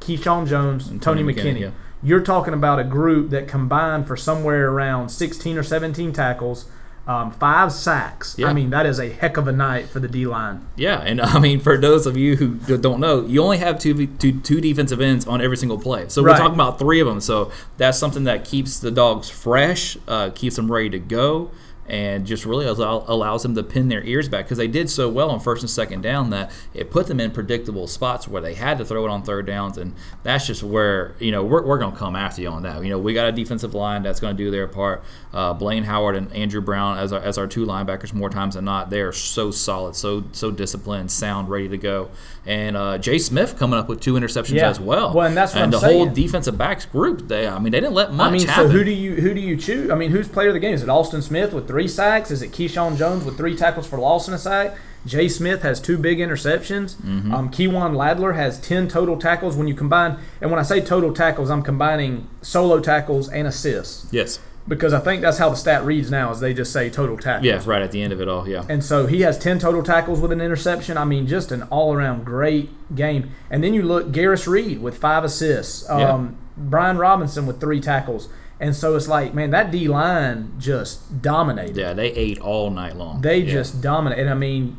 [0.02, 1.56] Keyshawn Jones, And Tony, Tony McKinney.
[1.56, 1.72] McKinney, yeah.
[2.04, 6.66] You're talking about a group that combined for somewhere around 16 or 17 tackles,
[7.06, 8.36] um, five sacks.
[8.38, 8.48] Yeah.
[8.48, 10.66] I mean, that is a heck of a night for the D line.
[10.78, 14.08] Yeah, and I mean, for those of you who don't know, you only have two,
[14.08, 16.06] two, two defensive ends on every single play.
[16.08, 16.38] So we're Right.
[16.38, 17.20] talking about three of them.
[17.20, 21.52] So that's something that keeps the dogs fresh, uh, keeps them ready to go.
[21.88, 25.10] And just really allow, allows them to pin their ears back because they did so
[25.10, 28.54] well on first and second down that it put them in predictable spots where they
[28.54, 29.94] had to throw it on third downs, and
[30.24, 32.84] that's just where you know we're, we're going to come after you on that.
[32.84, 35.04] You know, we got a defensive line that's going to do their part.
[35.34, 38.66] Uh, Blaine Howard and Andrew Brown as our, as our two linebackers more times than
[38.66, 42.10] not, they are so solid, so so disciplined, sound, ready to go.
[42.46, 44.70] And uh, Jay Smith coming up with two interceptions Yeah.
[44.70, 45.14] as well.
[45.14, 47.28] Well, and that's what and I'm the whole defensive backs group.
[47.30, 48.70] They, I mean, they didn't let much I mean, happen.
[48.72, 49.90] so who do you who do you choose?
[49.90, 50.74] I mean, who's player of the game?
[50.74, 52.30] Is it Austin Smith with three sacks?
[52.30, 54.76] Is it Keyshawn Jones with three tackles for loss and a sack?
[55.08, 56.94] Jay Smith has two big interceptions.
[56.98, 57.34] Mm-hmm.
[57.34, 59.58] Um, Ladler has ten total tackles.
[59.58, 64.06] When you combine, and when I say total tackles, I'm combining solo tackles and assists
[64.12, 66.30] yes, because I think that's how the stat reads now.
[66.30, 67.46] Is they just say total tackles.
[67.46, 68.48] yeah, right at the end of it all.
[68.48, 70.96] Yeah, And so he has 10 total tackles with an interception.
[70.96, 73.32] I mean, just an all around great game.
[73.50, 76.28] And then you look, Garris Reed with five assists, um, Yeah.
[76.56, 78.30] Brian Robinson with three tackles.
[78.60, 81.76] And so it's like, man, that D line just dominated.
[81.78, 83.22] yeah, they ate all night long.
[83.22, 83.52] They Yeah.
[83.54, 84.20] just dominate.
[84.20, 84.78] And I mean,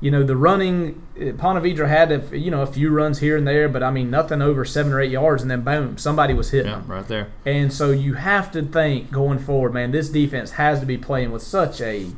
[0.00, 3.36] you know, the running, uh, Ponte Vedra had, a, you know, a few runs here
[3.36, 5.42] and there, but I mean, nothing over seven or eight yards.
[5.42, 6.88] And then boom, somebody was hitting yeah, them.
[6.88, 7.28] right there.
[7.46, 11.30] And so you have to think going forward, man, this defense has to be playing
[11.30, 12.08] with such a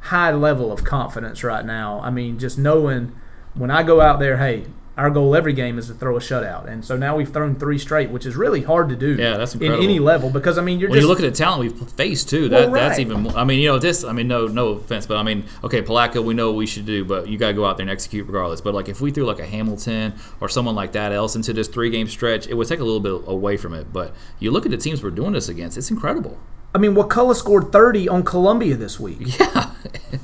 [0.00, 2.00] high level of confidence right now.
[2.02, 3.12] I mean, just knowing
[3.54, 4.64] when I go out there, hey,
[4.98, 6.66] our goal every game is to throw a shutout.
[6.68, 9.54] And so now we've thrown three straight, which is really hard to do Yeah, that's
[9.54, 11.04] in any level because, I mean, you're When just.
[11.04, 13.20] you look at the talent we've faced too, Well, that that's even.
[13.22, 14.02] More, I mean, you know, this.
[14.02, 16.84] I mean, no, no offense, but I mean, okay, Palatka, we know what we should
[16.84, 18.60] do, but you got to go out there and execute regardless.
[18.60, 21.68] But like, if we threw like a Hamilton or someone like that else into this
[21.68, 23.92] three-game stretch, it would take a little bit away from it.
[23.92, 26.38] But you look at the teams we're doing this against; it's incredible.
[26.74, 29.18] I mean, Wakulla scored 30 on Columbia this week.
[29.38, 29.70] Yeah.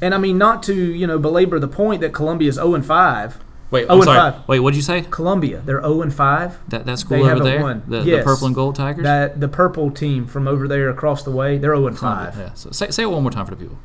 [0.03, 2.85] And I mean, not to, you know, belabor the point that Columbia is 0 and
[2.85, 3.39] 5.
[3.75, 4.33] Wait, 0 I'm and sorry.
[4.33, 4.49] 5.
[4.49, 5.03] Wait, what did you say?
[5.11, 6.59] Columbia, they're 0 and 5.
[6.71, 7.83] That that school They over haven't there, won.
[7.87, 8.25] The, the Yes.
[8.25, 9.03] purple and gold Tigers.
[9.03, 12.37] That the purple team from over there across the way, they're 0 and 5.
[12.39, 12.55] Yeah.
[12.55, 13.79] So say, say it one more time for the people.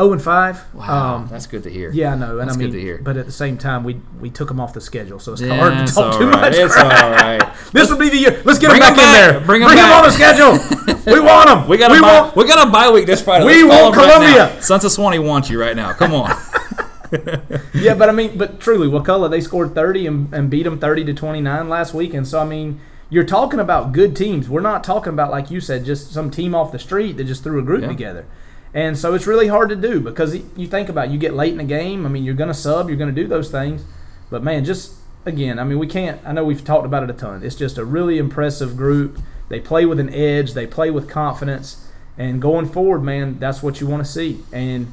[0.00, 0.64] 0 and 5.
[0.74, 1.90] Wow, Um, that's good to hear.
[1.92, 3.00] yeah, I know, and That's I mean, good to hear.
[3.04, 5.54] but at the same time, we we took them off the schedule, so it's Yeah,
[5.56, 6.40] hard to it's talk all too right.
[6.40, 6.54] much.
[6.56, 7.02] It's crap.
[7.04, 7.42] all right.
[7.72, 8.42] This will be the year.
[8.44, 9.40] Let's get Bring them back, in there.
[9.46, 9.96] Bring 'em back.
[9.98, 10.52] on the schedule.
[11.12, 11.68] we want them.
[11.68, 12.36] We got a we bye, want.
[12.36, 13.44] we got a bye week this Friday.
[13.44, 14.36] We Let's call want them right now.
[14.46, 14.62] Columbia.
[14.62, 15.92] Sons of Suwannee want you right now.
[15.92, 16.30] Come on.
[17.74, 21.04] Yeah, but I mean, but truly, Wakulla they scored 30 and, and beat them 30
[21.06, 24.48] to 29 last week, and so I mean, you're talking about good teams.
[24.48, 27.42] We're not talking about like you said, just some team off the street that just
[27.42, 27.88] threw a group Yeah.
[27.88, 28.26] together.
[28.74, 31.52] And so it's really hard to do because you think about it, you get late
[31.52, 32.06] in the game.
[32.06, 33.84] I mean, you're going to sub, you're going to do those things,
[34.30, 34.94] but man, just
[35.26, 36.20] again, I mean, we can't.
[36.24, 37.42] I know we've talked about it a ton.
[37.44, 39.18] It's just a really impressive group.
[39.50, 40.54] They play with an edge.
[40.54, 41.86] They play with confidence.
[42.16, 44.42] And going forward, man, that's what you want to see.
[44.52, 44.92] And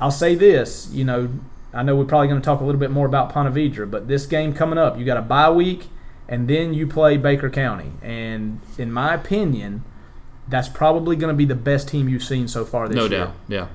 [0.00, 1.28] I'll say this, you know,
[1.72, 4.08] I know we're probably going to talk a little bit more about Ponte Vedra, but
[4.08, 5.88] this game coming up, you got a bye week,
[6.28, 7.92] and then you play Baker County.
[8.02, 9.84] And in my opinion,
[10.48, 13.10] that's probably going to be the best team you've seen so far this no year.
[13.10, 13.34] No doubt.
[13.48, 13.68] Yeah.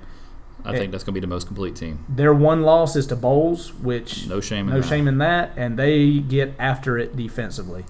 [0.65, 2.03] I think that's going to be the most complete team.
[2.09, 4.87] Their one loss is to Bolles, which No shame in no that.
[4.87, 7.85] shame in that, and they get after it defensively.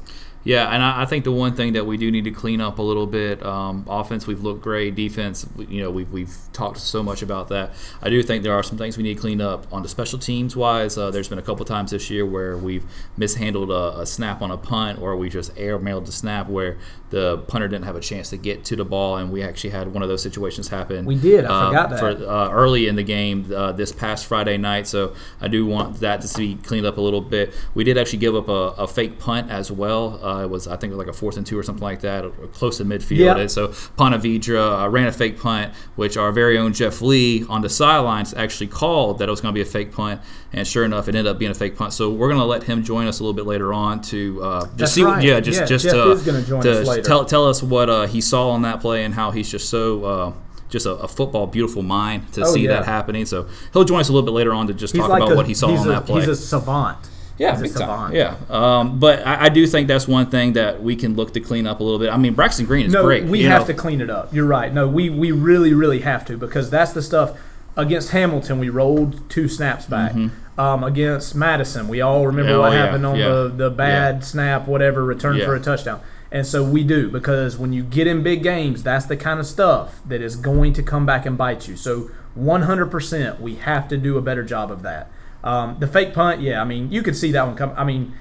[0.45, 2.77] Yeah, and I, I think the one thing that we do need to clean up
[2.77, 7.01] a little bit, um, offense we've looked great, defense, you know, we've, we've talked so
[7.01, 7.73] much about that.
[8.01, 10.19] I do think there are some things we need to clean up on the special
[10.19, 10.99] teams wise.
[10.99, 12.85] Uh, there's been a couple times this year where we've
[13.17, 16.77] mishandled a, a snap on a punt, or we just air mailed the snap where
[17.09, 19.93] the punter didn't have a chance to get to the ball, and we actually had
[19.93, 21.05] one of those situations happen.
[21.05, 21.45] We did.
[21.45, 21.99] I uh, forgot that.
[21.99, 24.85] For, uh, early in the game uh, this past Friday night.
[24.85, 27.53] So I do want that to be cleaned up a little bit.
[27.73, 30.19] We did actually give up a, a fake punt as well.
[30.43, 32.25] Uh, was I think it was like a fourth and two or something like that,
[32.25, 33.17] or close to midfield.
[33.17, 33.37] Yeah.
[33.37, 37.45] And so Ponte Vedra uh, ran a fake punt, which our very own Jeff Lee
[37.49, 40.21] on the sidelines actually called that it was going to be a fake punt,
[40.53, 41.93] and sure enough, it ended up being a fake punt.
[41.93, 44.61] So we're going to let him join us a little bit later on to uh,
[44.61, 45.23] just That's see, right.
[45.23, 48.21] yeah, just Yeah, just uh, is gonna join to tell tell us what uh, he
[48.21, 50.03] saw on that play and how he's just so.
[50.05, 50.33] Uh,
[50.67, 52.71] just a, a football beautiful mind to Oh, see yeah.
[52.73, 53.25] that happening.
[53.27, 55.33] So he'll join us a little bit later on to just He's talk like about
[55.33, 56.21] a, what he saw on a, that play.
[56.21, 56.97] He's a savant.
[57.37, 58.13] Yeah, big time.
[58.13, 61.39] Yeah, um, but I, I do think that's one thing that we can look to
[61.39, 62.09] clean up a little bit.
[62.09, 63.25] I mean, Braxton Green is no, great.
[63.25, 63.67] we have know.
[63.67, 64.33] to clean it up.
[64.33, 64.73] You're right.
[64.73, 67.37] No, we we really really have to because that's the stuff.
[67.77, 70.15] Against Hamilton, we rolled two snaps back.
[70.57, 72.59] Um, against Madison, we all remember Mm-hmm.
[72.59, 74.21] Oh, what yeah, happened on yeah, the the bad yeah.
[74.21, 75.99] snap, whatever, return for a touchdown.
[76.31, 79.45] And so we do because when you get in big games, that's the kind of
[79.45, 81.77] stuff that is going to come back and bite you.
[81.77, 85.09] So 100%, we have to do a better job of that.
[85.45, 87.71] Um, the fake punt, yeah, I mean, you could see that one come.
[87.77, 88.13] I mean,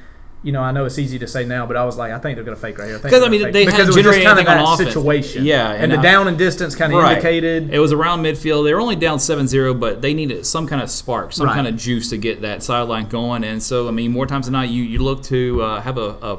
[0.42, 2.36] you know, I know it's easy to say now, but I was like, I think
[2.36, 2.96] they're going to fake right here.
[2.98, 4.90] 'Cause, Because I mean, they because it was just kind of that offense.
[4.90, 5.42] situation.
[5.46, 7.12] Yeah, and, and the I- down and distance kind of Right.
[7.12, 7.70] indicated.
[7.72, 8.64] It was around midfield.
[8.64, 11.54] They were only down 7-0, but they needed some kind of spark, some Right.
[11.54, 13.42] kind of juice to get that sideline going.
[13.42, 16.10] And so, I mean, more times than not, you, you look to uh, have a,
[16.20, 16.38] a,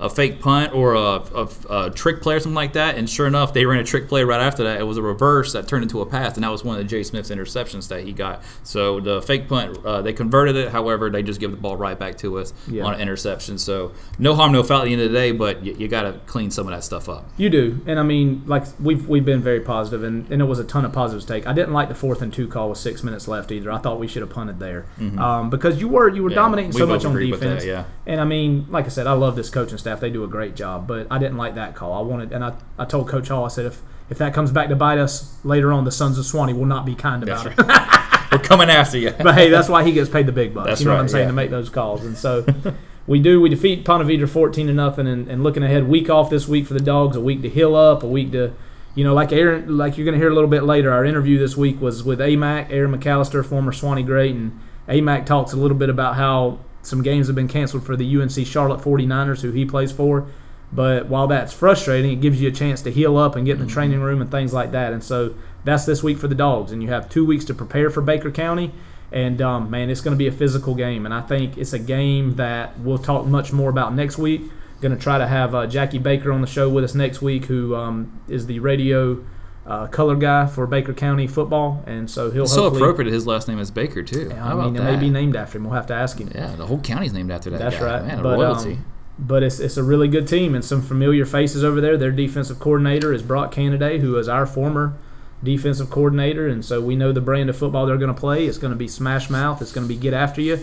[0.00, 2.96] a fake punt or a, a, a, trick play or something like that.
[2.96, 4.80] And sure enough, they ran a trick play right after that.
[4.80, 6.88] It was a reverse that turned into a pass, and that was one of the
[6.88, 8.42] Jay Smith's interceptions that he got.
[8.62, 10.70] So the fake punt, uh, they converted it.
[10.70, 12.84] However, they just give the ball right back to us yeah.
[12.84, 13.58] on an interception.
[13.58, 16.02] So no harm, no foul at the end of the day, but you, you got
[16.02, 17.28] to clean some of that stuff up.
[17.36, 20.58] You do, and I mean, like we've we've been very positive, and, and it was
[20.58, 21.46] a ton of positives take.
[21.46, 23.70] I didn't like the fourth and two call with six minutes left either.
[23.70, 25.18] I thought we should have punted there mm-hmm.
[25.18, 27.62] um, because you were you were yeah, dominating so much on defense.
[27.62, 27.84] That, yeah.
[28.06, 30.00] And I mean, like I said, I love this coaching staff.
[30.00, 31.92] They do a great job, but I didn't like that call.
[31.92, 34.68] I wanted, and I, I told Coach Hall, I said if if that comes back
[34.68, 37.58] to bite us later on, the Sons of Suwannee will not be kind about that's
[37.58, 37.66] it.
[37.66, 38.28] Right.
[38.32, 39.12] We're coming after you.
[39.12, 40.68] but hey, that's why he gets paid the big bucks.
[40.68, 41.30] That's you know right, what I'm saying yeah.
[41.30, 42.44] to make those calls, and so.
[43.06, 43.40] we do.
[43.40, 46.66] We defeat Ponte Vedra 14 to nothing, and, and looking ahead, week off this week
[46.66, 48.54] for the dogs, a week to heal up, a week to
[48.94, 51.38] you know, like Aaron, like you're going to hear a little bit later, our interview
[51.38, 55.76] this week was with AMAC, Aaron McAllister, former Suwannee great, and AMAC talks a little
[55.76, 59.64] bit about how some games have been canceled for the UNC Charlotte 49ers, who he
[59.64, 60.26] plays for.
[60.72, 63.58] But while that's frustrating, it gives you a chance to heal up and get in
[63.58, 63.72] the mm-hmm.
[63.72, 64.92] training room and things like that.
[64.92, 66.72] And so that's this week for the Dogs.
[66.72, 68.72] And you have two weeks to prepare for Baker County.
[69.12, 71.04] And um, man, it's going to be a physical game.
[71.04, 74.42] And I think it's a game that we'll talk much more about next week.
[74.80, 77.44] Going to try to have uh, Jackie Baker on the show with us next week,
[77.44, 79.24] who um, is the radio
[79.66, 82.46] uh, color guy for Baker County football, and so he'll.
[82.46, 83.12] so appropriate.
[83.12, 84.28] His last name is Baker too.
[84.30, 85.64] Yeah, I mean, it may be named after him.
[85.64, 86.30] We'll have to ask him.
[86.34, 87.58] Yeah, the whole county's named after that.
[87.58, 87.84] That's guy.
[87.84, 88.04] right.
[88.04, 88.72] Man, but, royalty.
[88.74, 88.84] Um,
[89.18, 91.96] but it's, it's a really good team and some familiar faces over there.
[91.96, 94.94] Their defensive coordinator is Brock Canada, who is our former
[95.42, 98.46] defensive coordinator, and so we know the brand of football they're going to play.
[98.46, 99.62] It's going to be smash mouth.
[99.62, 100.58] It's going to be get after you,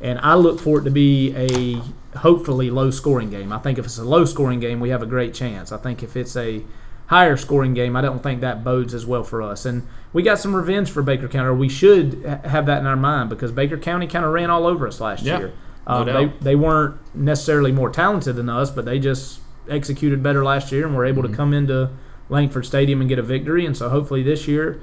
[0.00, 3.52] and I look for it to be a hopefully low scoring game.
[3.52, 5.72] I think if it's a low scoring game, we have a great chance.
[5.72, 6.62] I think if it's a
[7.06, 9.64] higher scoring game, I don't think that bodes as well for us.
[9.64, 12.96] And we got some revenge for Baker County, or we should have that in our
[12.96, 15.52] mind because Baker County kind of ran all over us last yeah, year.
[15.88, 20.44] No um, they they weren't necessarily more talented than us, but they just executed better
[20.44, 21.32] last year and were able mm-hmm.
[21.32, 21.90] to come into
[22.28, 23.64] Langford Stadium and get a victory.
[23.66, 24.80] And so hopefully this year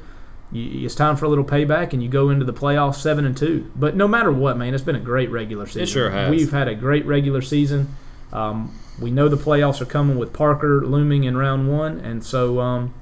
[0.53, 3.69] it's time for a little payback, and you go into the playoffs seven and two.
[3.75, 5.81] But no matter what, man, it's been a great regular season.
[5.81, 6.29] It sure has.
[6.29, 7.95] We've had a great regular season.
[8.33, 12.59] Um, we know the playoffs are coming with Parker looming in round one, and so
[12.59, 12.93] um,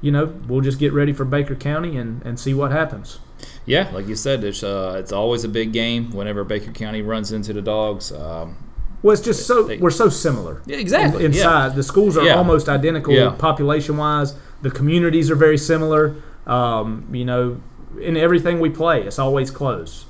[0.00, 3.20] you know we'll just get ready for Baker County and, and see what happens.
[3.66, 7.32] Yeah, like you said, it's uh, it's always a big game whenever Baker County runs
[7.32, 8.12] into the dogs.
[8.12, 8.56] Um,
[9.02, 10.62] well, it's just so they, we're so similar.
[10.66, 11.24] Yeah, exactly.
[11.24, 11.42] In, in yeah.
[11.42, 12.34] size, the schools are yeah.
[12.34, 13.30] almost identical yeah.
[13.38, 14.34] population wise.
[14.62, 16.16] The communities are very similar.
[16.46, 17.60] Um, you know,
[18.00, 20.06] in everything we play, it's always close.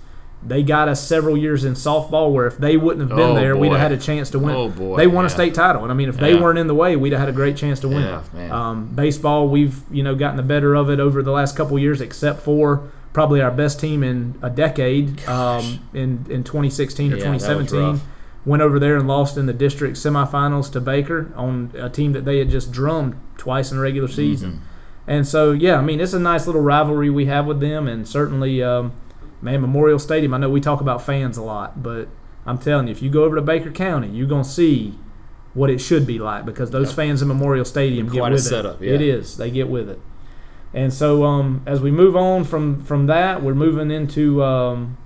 [0.46, 3.54] They got us several years in softball where if they wouldn't have been oh, there,
[3.54, 3.61] boy.
[3.62, 4.54] we'd have had a chance to win.
[4.54, 5.28] Oh boy, they won yeah.
[5.28, 7.28] a state title, and I mean, if they weren't in the way, we'd have had
[7.28, 8.22] a great chance to win.
[8.35, 11.78] Yeah, Um, baseball, we've you know gotten the better of it over the last couple
[11.78, 17.16] years, except for probably our best team in a decade um, in in 2016 or
[17.16, 17.80] Yeah, that was 2017.
[17.80, 18.02] rough.
[18.44, 22.26] Went over there and lost in the district semifinals to Baker on a team that
[22.26, 24.52] they had just drummed twice in the regular season.
[24.52, 24.64] Mm-hmm.
[25.07, 28.09] And so, yeah, I mean, it's a nice little rivalry we have with them, and
[28.09, 28.92] certainly, um,
[29.44, 30.35] man, Memorial Stadium.
[30.35, 32.09] I know we talk about fans a lot, but
[32.46, 34.98] I'm telling you, if you go over to Baker County, you're gonna see
[35.52, 36.96] what it should be like because those Yep.
[36.96, 38.88] fans in Memorial Stadium get Quite a with setup, it.
[38.88, 38.94] yeah.
[38.94, 39.37] It is.
[39.37, 40.00] They get with it.
[40.72, 44.96] And so, um, as we move on from from that, we're moving into, um,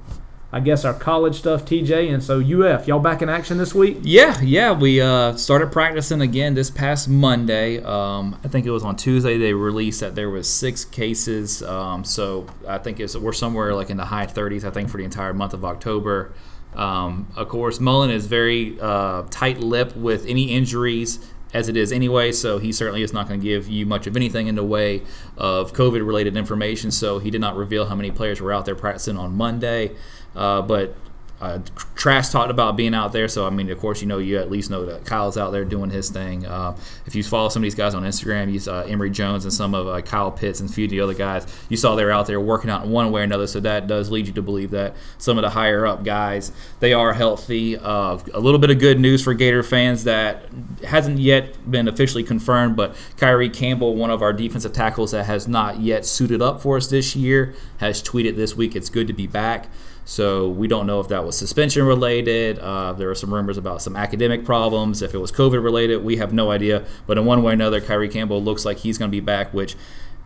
[0.51, 2.13] I guess, our college stuff, TJ.
[2.13, 3.99] And so, UF, y'all back in action this week?
[4.03, 4.73] Yeah, yeah.
[4.73, 7.83] We uh, started practicing again this past Monday.
[7.83, 11.63] Um, I think it was on Tuesday they released that there was six cases.
[11.63, 14.65] Um, so I think it's we're somewhere like in the high 30s.
[14.65, 16.33] I think for the entire month of October.
[16.75, 21.19] Um, of course, Mullen is very uh, tight-lipped with any injuries
[21.55, 24.17] as it is anyway, so he certainly is not going to give you much of
[24.17, 25.03] anything in the way
[25.37, 26.91] of COVID-related information.
[26.91, 29.97] So he did not reveal how many players were out there practicing on Monday.
[30.35, 30.95] Uh, but
[31.41, 31.61] uh,
[31.95, 34.51] Trask talked about being out there, so I mean, of course, you know, you at
[34.51, 36.45] least know that Kyle's out there doing his thing.
[36.45, 39.53] Uh, if you follow some of these guys on Instagram, you saw Emory Jones and
[39.53, 42.11] some of uh, Kyle Pitts and a few of the other guys, you saw they're
[42.11, 43.47] out there working out in one way or another.
[43.47, 46.93] So that does lead you to believe that some of the higher up guys they
[46.93, 47.77] are healthy.
[47.77, 50.43] Uh, a little bit of good news for Gator fans that
[50.85, 55.47] hasn't yet been officially confirmed, but Kyree Campbell, one of our defensive tackles that has
[55.47, 59.13] not yet suited up for us this year, has tweeted this week it's good to
[59.13, 59.69] be back.
[60.09, 62.59] So we don't know if that was suspension related.
[62.59, 65.03] Uh, there are some rumors about some academic problems.
[65.03, 66.87] If it was COVID related, we have no idea.
[67.07, 69.53] But in one way or another, Kyree Campbell looks like he's going to be back,
[69.53, 69.77] which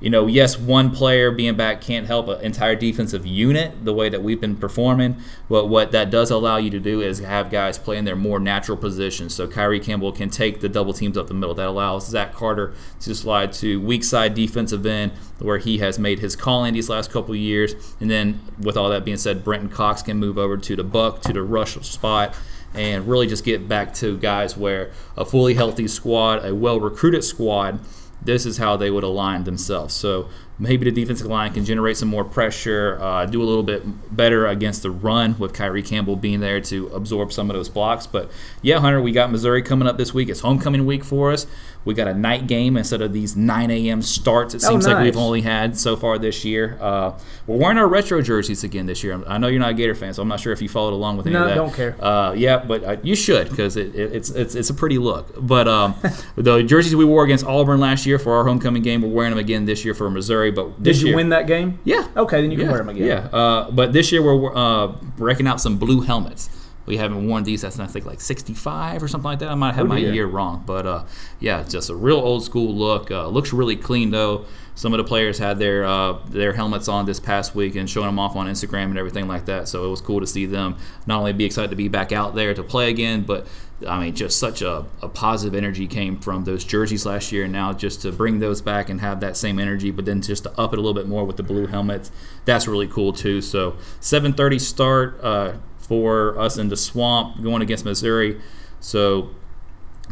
[0.03, 4.09] you know, yes, one player being back can't help an entire defensive unit the way
[4.09, 5.17] that we've been performing.
[5.49, 8.41] But what that does allow you to do is have guys play in their more
[8.41, 9.33] natural positions.
[9.33, 11.55] So Kyree Campbell can take the double teams up the middle.
[11.55, 16.19] That allows Zach Carter to slide to weak side defensive end where he has made
[16.19, 17.75] his call in these last couple years.
[18.01, 21.21] And then, with all that being said, Brenton Cox can move over to the buck,
[21.23, 22.35] to the rush spot
[22.75, 27.23] and really just get back to guys where a fully healthy squad, a well recruited
[27.23, 27.79] squad,
[28.25, 29.95] this is how they would align themselves.
[29.95, 33.83] So maybe the defensive line can generate some more pressure, uh, do a little bit
[34.15, 38.07] better against the run with Kyree Campbell being there to absorb some of those blocks.
[38.07, 40.29] But yeah, Hunter, we got Missouri coming up this week.
[40.29, 41.47] It's homecoming week for us.
[41.85, 44.03] We got a night game instead of these 9 a.m.
[44.03, 44.55] starts.
[44.55, 46.79] It Oh, seems like we've only had so far this year.
[46.81, 49.21] Uh, we're wearing our retro jerseys again this year.
[49.27, 51.17] I know you're not a Gator fan, so I'm not sure if you followed along
[51.17, 51.53] with any No, of that.
[51.55, 51.97] I don't care.
[52.01, 55.35] Uh, yeah, but uh, you should because it, it, it's it's it's a pretty look.
[55.37, 55.97] But um,
[56.37, 59.41] the jerseys we wore against Auburn last year for our homecoming game, we're wearing them
[59.41, 60.42] again this year for Missouri.
[60.51, 61.79] But Did you year, win that game?
[61.85, 62.07] Yeah.
[62.17, 63.07] Okay, then you can yeah, wear them again.
[63.07, 66.51] Yeah, uh, but this year we're uh, breaking out some blue helmets.
[66.85, 69.49] We haven't worn these since I think like 65 or something like that.
[69.51, 70.13] I might have Oh, my dear.
[70.13, 71.05] year wrong, but uh,
[71.39, 73.11] yeah, just a real old school look.
[73.11, 74.45] Uh, looks really clean though.
[74.75, 78.07] Some of the players had their uh, their helmets on this past week and showing
[78.07, 79.69] them off on Instagram and everything like that.
[79.69, 82.35] So it was cool to see them not only be excited to be back out
[82.35, 83.47] there to play again, but
[83.87, 87.53] I mean, just such a, a positive energy came from those jerseys last year, and
[87.53, 90.61] now just to bring those back and have that same energy, but then just to
[90.61, 92.11] up it a little bit more with the blue helmets,
[92.45, 93.41] that's really cool too.
[93.41, 98.41] So 7:30 start uh, for us in the swamp going against Missouri.
[98.81, 99.31] So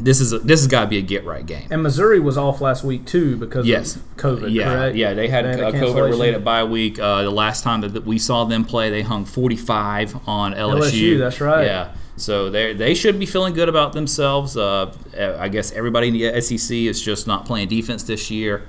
[0.02, 1.66] this is a, this has got to be a get right game.
[1.70, 3.96] And Missouri was off last week too because Yes.
[3.96, 4.52] of COVID.
[4.52, 4.96] Yeah, correct?
[4.96, 6.98] yeah, they had They a had a COVID related bye week.
[6.98, 10.80] Uh, the last time that we saw them play, they hung 45 on LSU.
[11.16, 11.64] LSU, that's right.
[11.64, 14.56] Yeah, so they they should be feeling good about themselves.
[14.56, 14.92] Uh,
[15.38, 18.62] I guess everybody in the SEC is just not playing defense this year.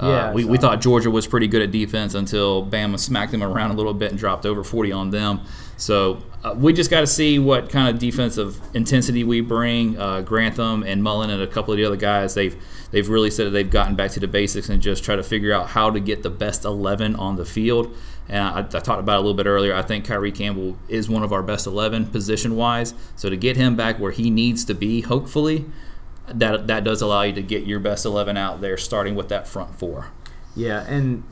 [0.00, 3.44] Uh, Yeah, we, we thought Georgia was pretty good at defense until Bama smacked them
[3.44, 5.40] around a little bit and dropped over 40 on them.
[5.76, 9.98] So uh, we just got to see what kind of defensive intensity we bring.
[9.98, 12.56] Uh, Grantham and Mullen and a couple of the other guys, they've
[12.90, 15.52] they've really said that they've gotten back to the basics and just try to figure
[15.52, 17.96] out how to get the best 11 on the field.
[18.28, 19.74] And I, I talked about a little bit earlier.
[19.74, 22.94] I think Kyree Campbell is one of our best 11 position wise.
[23.16, 25.66] So to get him back where he needs to be, hopefully,
[26.28, 29.48] that that does allow you to get your best 11 out there, starting with that
[29.48, 30.08] front four.
[30.56, 31.24] Yeah, and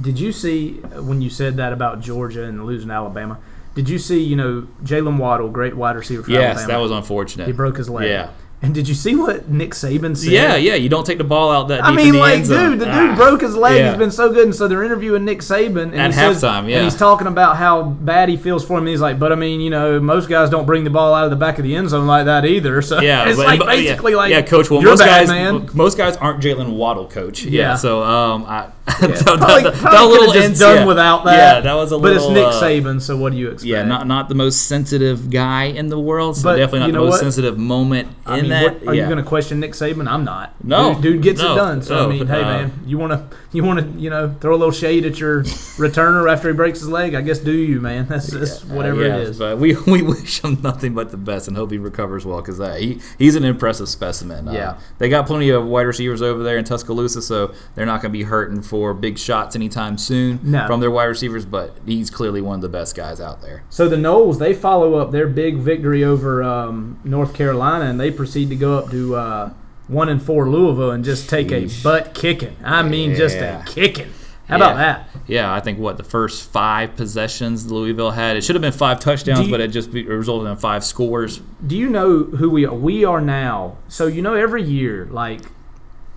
[0.00, 3.38] did you see when you said that about Georgia and losing Alabama?
[3.74, 6.68] Did you see, you know, Jaylen Waddle, great wide receiver for Yes, Alabama?
[6.72, 7.46] that was unfortunate.
[7.46, 8.08] He broke his leg.
[8.08, 8.30] Yeah.
[8.64, 10.30] And did you see what Nick Saban said?
[10.30, 10.74] Yeah, yeah.
[10.76, 12.70] You don't take the ball out that deep I in mean, the like, end zone.
[12.70, 13.06] dude, the Ah.
[13.08, 13.76] dude broke his leg.
[13.80, 13.88] Yeah.
[13.88, 16.68] He's been so good, and so they're interviewing Nick Saban and At he says- halftime,
[16.68, 16.76] yeah.
[16.76, 18.84] and he's talking about how bad he feels for him.
[18.84, 21.24] And he's like, but I mean, you know, most guys don't bring the ball out
[21.24, 22.80] of the back of the end zone like that either.
[22.82, 24.70] So Yeah, it's but- like but- basically yeah, like, yeah, coach.
[24.70, 25.68] Well, most bad, guys, man.
[25.74, 27.42] most guys aren't Jaylen Waddle, coach.
[27.42, 27.62] Yeah.
[27.70, 27.74] Yeah.
[27.74, 30.84] So, um, I Yeah, that, probably, that- that little could've just ins- done yeah.
[30.86, 31.36] without that.
[31.36, 32.24] Yeah, that was a But little.
[32.30, 33.64] it's Nick uh, Saban, so what do you expect?
[33.68, 36.36] Yeah, not not the most sensitive guy in the world.
[36.36, 37.20] So But definitely not you the most what?
[37.20, 38.62] sensitive moment I in mean, that.
[38.80, 39.02] what, are yeah.
[39.02, 40.08] you going to question Nick Saban?
[40.08, 40.52] I'm not.
[40.64, 41.82] No, dude, dude gets no, it done.
[41.82, 44.34] So no, I mean, hey uh, man, you want to you want to you know
[44.40, 45.42] throw a little shade at your
[45.76, 47.14] returner after he breaks his leg?
[47.14, 48.06] I guess do you, man?
[48.08, 49.38] That's, that's whatever Uh, yeah, it is.
[49.38, 52.60] But we, we wish him nothing but the best and hope he recovers well because
[52.60, 54.48] uh, he he's an impressive specimen.
[54.48, 54.78] Uh, Yeah.
[54.98, 58.18] they got plenty of wide receivers over there in Tuscaloosa, so they're not going to
[58.18, 60.66] be hurting for big shots anytime soon No.
[60.66, 61.44] from their wide receivers.
[61.44, 63.62] But he's clearly one of the best guys out there.
[63.70, 68.10] So the Noles they follow up their big victory over um, North Carolina, and they
[68.10, 69.52] proceed to go up to uh,
[69.92, 71.80] one and four Louisville and just take Sheesh.
[71.80, 72.56] a butt kicking.
[72.64, 74.10] I mean, just a kicking.
[74.48, 75.08] How about that?
[75.26, 78.36] Yeah, I think what the first five possessions Louisville had.
[78.36, 80.84] It should have been five touchdowns, you- but it just be, it resulted in five
[80.84, 81.40] scores.
[81.66, 82.74] Do you know who we are?
[82.74, 83.76] We are now.
[83.88, 85.40] So you know, every year, like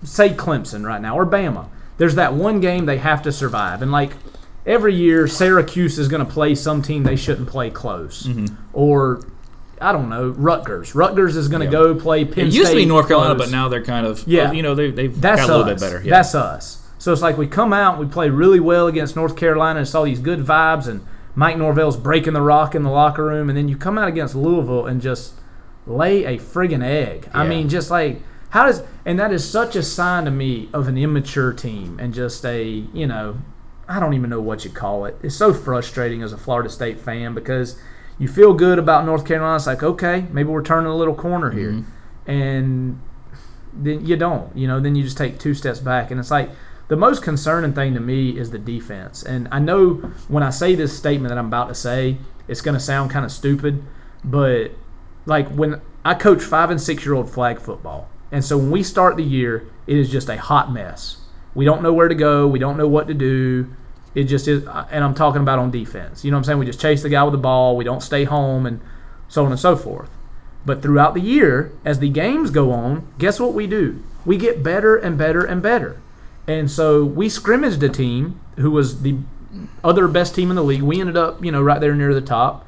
[0.02, 3.90] say Clemson right now or Bama, there's that one game they have to survive, and
[3.90, 4.12] like
[4.66, 8.54] every year, Syracuse is going to play some team they shouldn't play close, Mm-hmm.
[8.74, 9.22] or
[9.80, 10.94] I don't know, Rutgers.
[10.94, 11.70] Rutgers is going to Yeah.
[11.72, 13.48] go play Penn It used to be North Carolina, close.
[13.50, 14.52] but now they're kind of Yeah.
[14.52, 15.80] You know they they've That's got a little us.
[15.80, 16.02] bit better.
[16.04, 16.10] Yeah.
[16.10, 16.82] That's us.
[16.98, 20.04] So it's like we come out, we play really well against North Carolina, and saw
[20.04, 21.02] these good vibes, and
[21.34, 24.34] Mike Norvell's breaking the rock in the locker room, and then you come out against
[24.34, 25.34] Louisville and just
[25.86, 27.28] lay a friggin' egg.
[27.34, 30.88] I mean, just like how does and that is such a sign to me of
[30.88, 33.36] an immature team and just a you know
[33.88, 35.16] I don't even know what you call it.
[35.22, 37.76] It's so frustrating as a Florida State fan because
[38.18, 39.56] you feel good about North Carolina.
[39.56, 42.30] It's like okay, maybe we're turning a little corner here, Mm-hmm.
[42.30, 43.00] and
[43.72, 44.56] then you don't.
[44.56, 46.50] You know, then you just take two steps back, and it's like
[46.88, 49.22] the most concerning thing to me is the defense.
[49.22, 49.94] And I know
[50.28, 52.16] when I say this statement that I'm about to say,
[52.48, 53.82] it's going to sound kind of stupid,
[54.24, 54.70] but
[55.26, 58.82] like when I coach five and six year old flag football, and so when we
[58.82, 61.18] start the year, it is just a hot mess.
[61.54, 62.46] We don't know where to go.
[62.46, 63.74] We don't know what to do.
[64.16, 66.24] It just is, uh, and I'm talking about on defense.
[66.24, 66.58] You know what I'm saying?
[66.58, 67.76] We just chase the guy with the ball.
[67.76, 68.80] We don't stay home, and
[69.28, 70.08] so on and so forth.
[70.64, 74.02] But throughout the year, as the games go on, guess what we do?
[74.24, 76.00] We get better and better and better.
[76.48, 79.18] And so we scrimmaged a team who was the
[79.84, 80.82] other best team in the league.
[80.82, 82.66] We ended up, you know, right there near the top,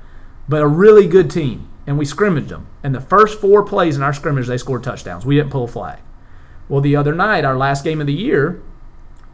[0.49, 1.69] but a really good team.
[1.89, 2.67] and we scrimmaged them.
[2.83, 5.25] And the first four plays in our scrimmage, they scored touchdowns.
[5.25, 6.01] We didn't pull a flag.
[6.69, 8.61] Well, the other night, our last game of the year,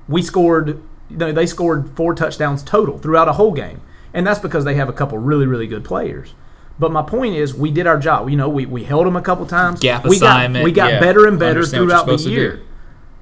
[0.06, 0.80] we scored.
[1.10, 3.80] You know, they scored four touchdowns total throughout a whole game,
[4.12, 6.34] and that's because they have a couple really, really good players.
[6.78, 8.28] But my point is, we did our job.
[8.28, 9.80] You know, we, we held them a couple times.
[9.80, 11.00] Gap we assignment, Got, we got yeah.
[11.00, 12.34] better and better throughout the supposed to do.
[12.34, 12.62] year.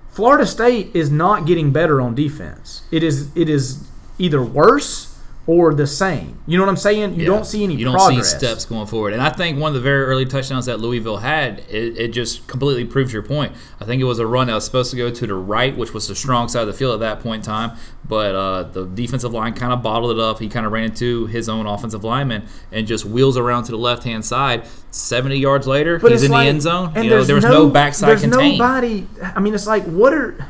[0.08, 2.82] Florida State is not getting better on defense.
[2.90, 3.86] It is it is
[4.18, 5.11] either worse
[5.44, 6.38] or the same.
[6.46, 7.14] You know what I'm saying?
[7.14, 7.26] You Yeah.
[7.26, 8.30] don't see any you don't progress.
[8.32, 11.16] see steps going forward and i think one of the very early touchdowns that louisville
[11.16, 14.54] had it, it just completely proves your point i think it was a run that
[14.54, 16.94] was supposed to go to the right which was the strong side of the field
[16.94, 17.72] at that point in time
[18.08, 21.26] but uh, the defensive line kind of bottled it up he kind of ran into
[21.26, 25.66] his own offensive lineman and just wheels around to the left hand side 70 yards
[25.66, 28.10] later But he's in like- the end zone and you know there was no, backside
[28.10, 29.06] There's contained nobody.
[29.34, 30.48] I mean, it's like what are?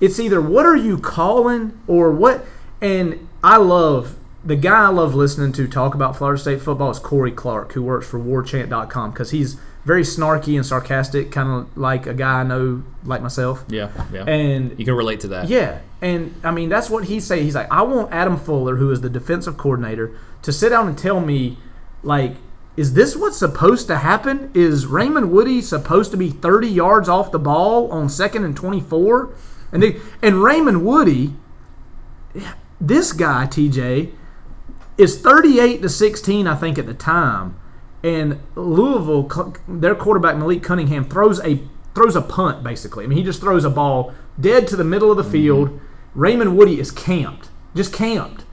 [0.00, 2.44] It's either what are you calling or what?
[2.82, 6.98] And I love the guy I love listening to talk about Florida State football is
[6.98, 12.06] Corey Clark, who works for WarChant.com, because he's very snarky and sarcastic, kind of like
[12.06, 13.64] a guy I know, like myself.
[13.68, 17.26] yeah yeah And you can relate to that yeah, and I mean that's what he's
[17.26, 17.44] saying.
[17.44, 20.96] He's like, I want Adam Fuller, who is the defensive coordinator, to sit down and
[20.96, 21.58] tell me,
[22.02, 22.36] like,
[22.76, 24.50] is this what's supposed to happen?
[24.54, 29.34] Is Raymond Woodie supposed to be 30 yards off the ball on second and 24?
[29.72, 31.34] And they, and Raymond Woodie,
[32.80, 34.12] this guy TJ,
[34.96, 37.58] is 38 to 16, I think, at the time.
[38.02, 41.60] And Louisville, their quarterback Malik Cunningham throws a
[41.94, 43.04] throws a punt basically.
[43.04, 45.68] I mean, he just throws a ball dead to the middle of the field.
[45.68, 46.20] Mm-hmm.
[46.20, 48.44] Raymond Woodie is camped, just camped,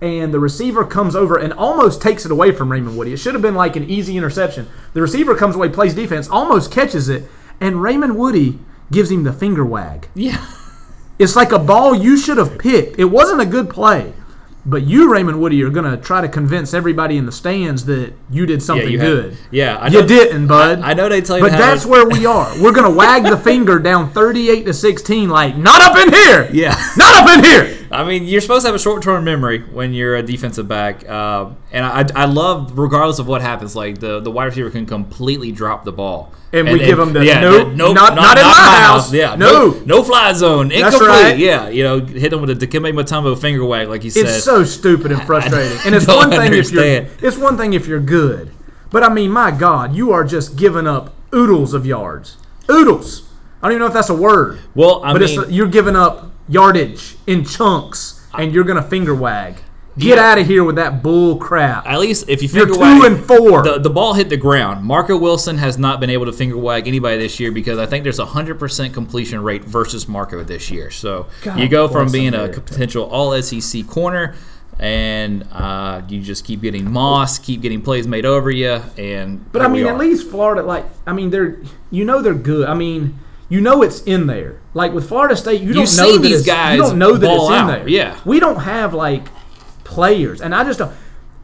[0.00, 3.12] and the receiver comes over and almost takes it away from Raymond Woodie.
[3.12, 4.68] It should have been like an easy interception.
[4.92, 7.24] The receiver comes away, plays defense, almost catches it,
[7.60, 8.58] and Raymond Woodie
[8.90, 10.08] gives him the finger wag.
[10.14, 10.44] yeah
[11.18, 12.98] It's like a ball you should have picked.
[12.98, 14.12] It wasn't a good play.
[14.64, 18.12] But you, Raymond Woodie, are going to try to convince everybody in the stands that
[18.30, 19.36] you did something you had- good.
[19.50, 20.80] yeah, I you didn't, bud.
[20.80, 22.48] I know they tell you But that's where we are.
[22.62, 26.48] We're going to wag the finger down 38 to 16 like, not up in here.
[26.52, 26.80] Yeah.
[26.96, 27.81] Not up in here.
[27.92, 31.50] I mean, you're supposed to have a short-term memory when you're a defensive back, uh,
[31.72, 33.76] and I, I love regardless of what happens.
[33.76, 37.24] Like the, the wide receiver can completely drop the ball, And we give 'em the,
[37.24, 39.12] yeah, nope, the- nope, not- not in my house.
[39.12, 39.70] Yeah, No.
[39.72, 41.08] no, no fly zone, That's incomplete.
[41.08, 41.38] right.
[41.38, 44.24] Yeah, you know, hit them with a Dikembe Mutombo finger wag, like you said.
[44.24, 45.76] It's so stupid and frustrating.
[45.84, 48.50] And it's one thing if you're it's one thing if you're good.
[48.90, 52.36] But I mean, my God, you are just giving up oodles of yards.
[52.70, 53.28] Oodles.
[53.62, 54.58] I don't even know if that's a word.
[54.74, 59.14] well, I but mean, it's you're giving up yardage in chunks, and you're gonna finger
[59.14, 59.56] wag.
[59.98, 60.30] Get Yeah.
[60.32, 61.86] out of here with that bull crap.
[61.86, 63.62] at least if you finger You're two wag, and four.
[63.62, 64.84] the, the ball hit the ground.
[64.86, 68.02] Marco Wilson has not been able to finger wag anybody this year because I think
[68.02, 70.90] there's a hundred percent completion rate versus Marco this year.
[70.90, 74.34] So God you go from being a potential All SEC corner,
[74.80, 79.60] and uh, you just keep getting moss, keep getting plays made over you, and But
[79.60, 81.58] I mean, at least Florida, like, I mean, they're,
[81.90, 82.66] you know, they're good.
[82.66, 83.18] I mean,
[83.52, 84.62] you know, it's in there.
[84.72, 87.30] Like with Florida State, you don't see know that these guys you don't know that
[87.30, 87.88] it's in out, there.
[87.88, 88.18] yeah.
[88.24, 89.28] we don't have like
[89.84, 90.94] players, and I just don't.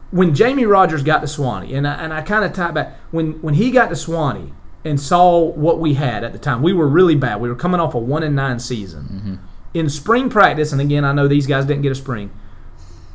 [0.09, 3.33] When Jamie Rogers got to Suwannee, and I, and I kind of tie back when
[3.43, 4.53] when he got to Suwannee
[4.83, 7.41] and saw what we had at the time, we were really bad.
[7.41, 9.03] We were coming off a one and nine season.
[9.03, 9.35] Mm-hmm.
[9.75, 12.31] In spring practice, and again, I know these guys didn't get a spring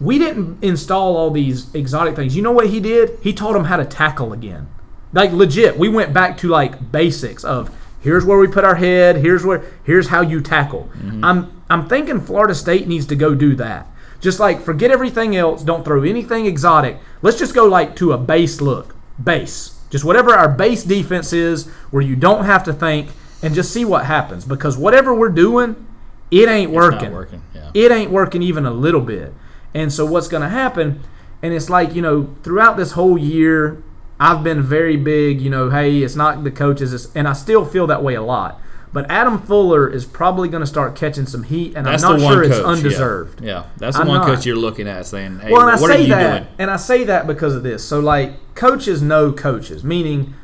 [0.00, 2.34] we didn't install all these exotic things.
[2.34, 3.16] You know what he did?
[3.22, 4.68] He taught them how to tackle again.
[5.12, 7.70] Like legit, we went back to like basics of
[8.04, 10.90] here's where we put our head, here's where here's how you tackle.
[10.94, 11.24] Mm-hmm.
[11.24, 13.88] I'm I'm thinking Florida State needs to go do that.
[14.20, 16.98] Just like forget everything else, don't throw anything exotic.
[17.22, 18.94] Let's just go like to a base look.
[19.22, 19.80] Base.
[19.90, 23.10] Just whatever our base defense is where you don't have to think
[23.42, 25.86] and just see what happens because whatever we're doing,
[26.30, 27.42] it ain't working working.
[27.54, 27.70] Yeah.
[27.74, 29.32] it ain't working even a little bit.
[29.72, 31.00] And so what's going to happen?
[31.42, 33.82] And it's like you know, throughout this whole year,
[34.18, 35.40] I've been very big.
[35.40, 38.22] You know, hey, it's not the coaches, it's, and I still feel that way a
[38.22, 38.60] lot.
[38.92, 42.32] But Adam Fuller is probably going to start catching some heat, and That's I'm not
[42.32, 43.40] sure coach, it's undeserved.
[43.40, 44.26] Yeah, that's the I'm one not.
[44.28, 46.54] coach you're looking at saying, "Hey, Well, and I what say are you that, doing?"
[46.60, 47.82] and I say that because of this.
[47.84, 50.34] So, like, coaches know coaches, meaning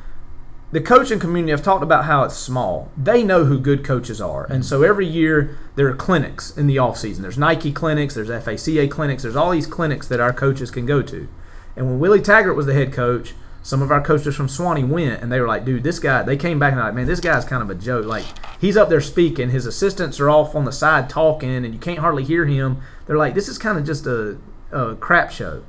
[0.73, 1.53] the coaching community.
[1.53, 2.91] I've talked about how it's small.
[2.97, 6.79] They know who good coaches are, and so every year there are clinics in the
[6.79, 7.23] off season.
[7.23, 11.03] There's Nike clinics, there's FACA clinics, there's all these clinics that our coaches can go
[11.03, 11.29] to.
[11.77, 15.23] And when Willie Taggart was the head coach, some of our coaches from Suwannee went,
[15.23, 17.21] and they were like, "Dude, this guy." They came back and they're like, "Man, this
[17.21, 18.07] guy's kind of a joke.
[18.07, 18.25] Like,
[18.61, 21.99] he's up there speaking, his assistants are off on the side talking, and you can't
[21.99, 24.39] hardly hear him." They're like, "This is kind of just a,
[24.73, 25.63] a crap show."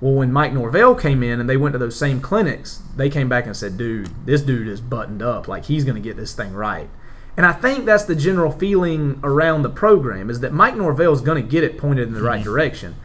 [0.00, 3.28] Well, when Mike Norvell came in and they went to those same clinics, they came
[3.28, 5.46] back and said, "Dude, this dude is buttoned up.
[5.46, 6.88] Like he's going to get this thing right."
[7.36, 11.20] And I think that's the general feeling around the program is that Mike Norvell is
[11.20, 12.50] going to get it pointed in the right mm-hmm.
[12.50, 12.96] direction.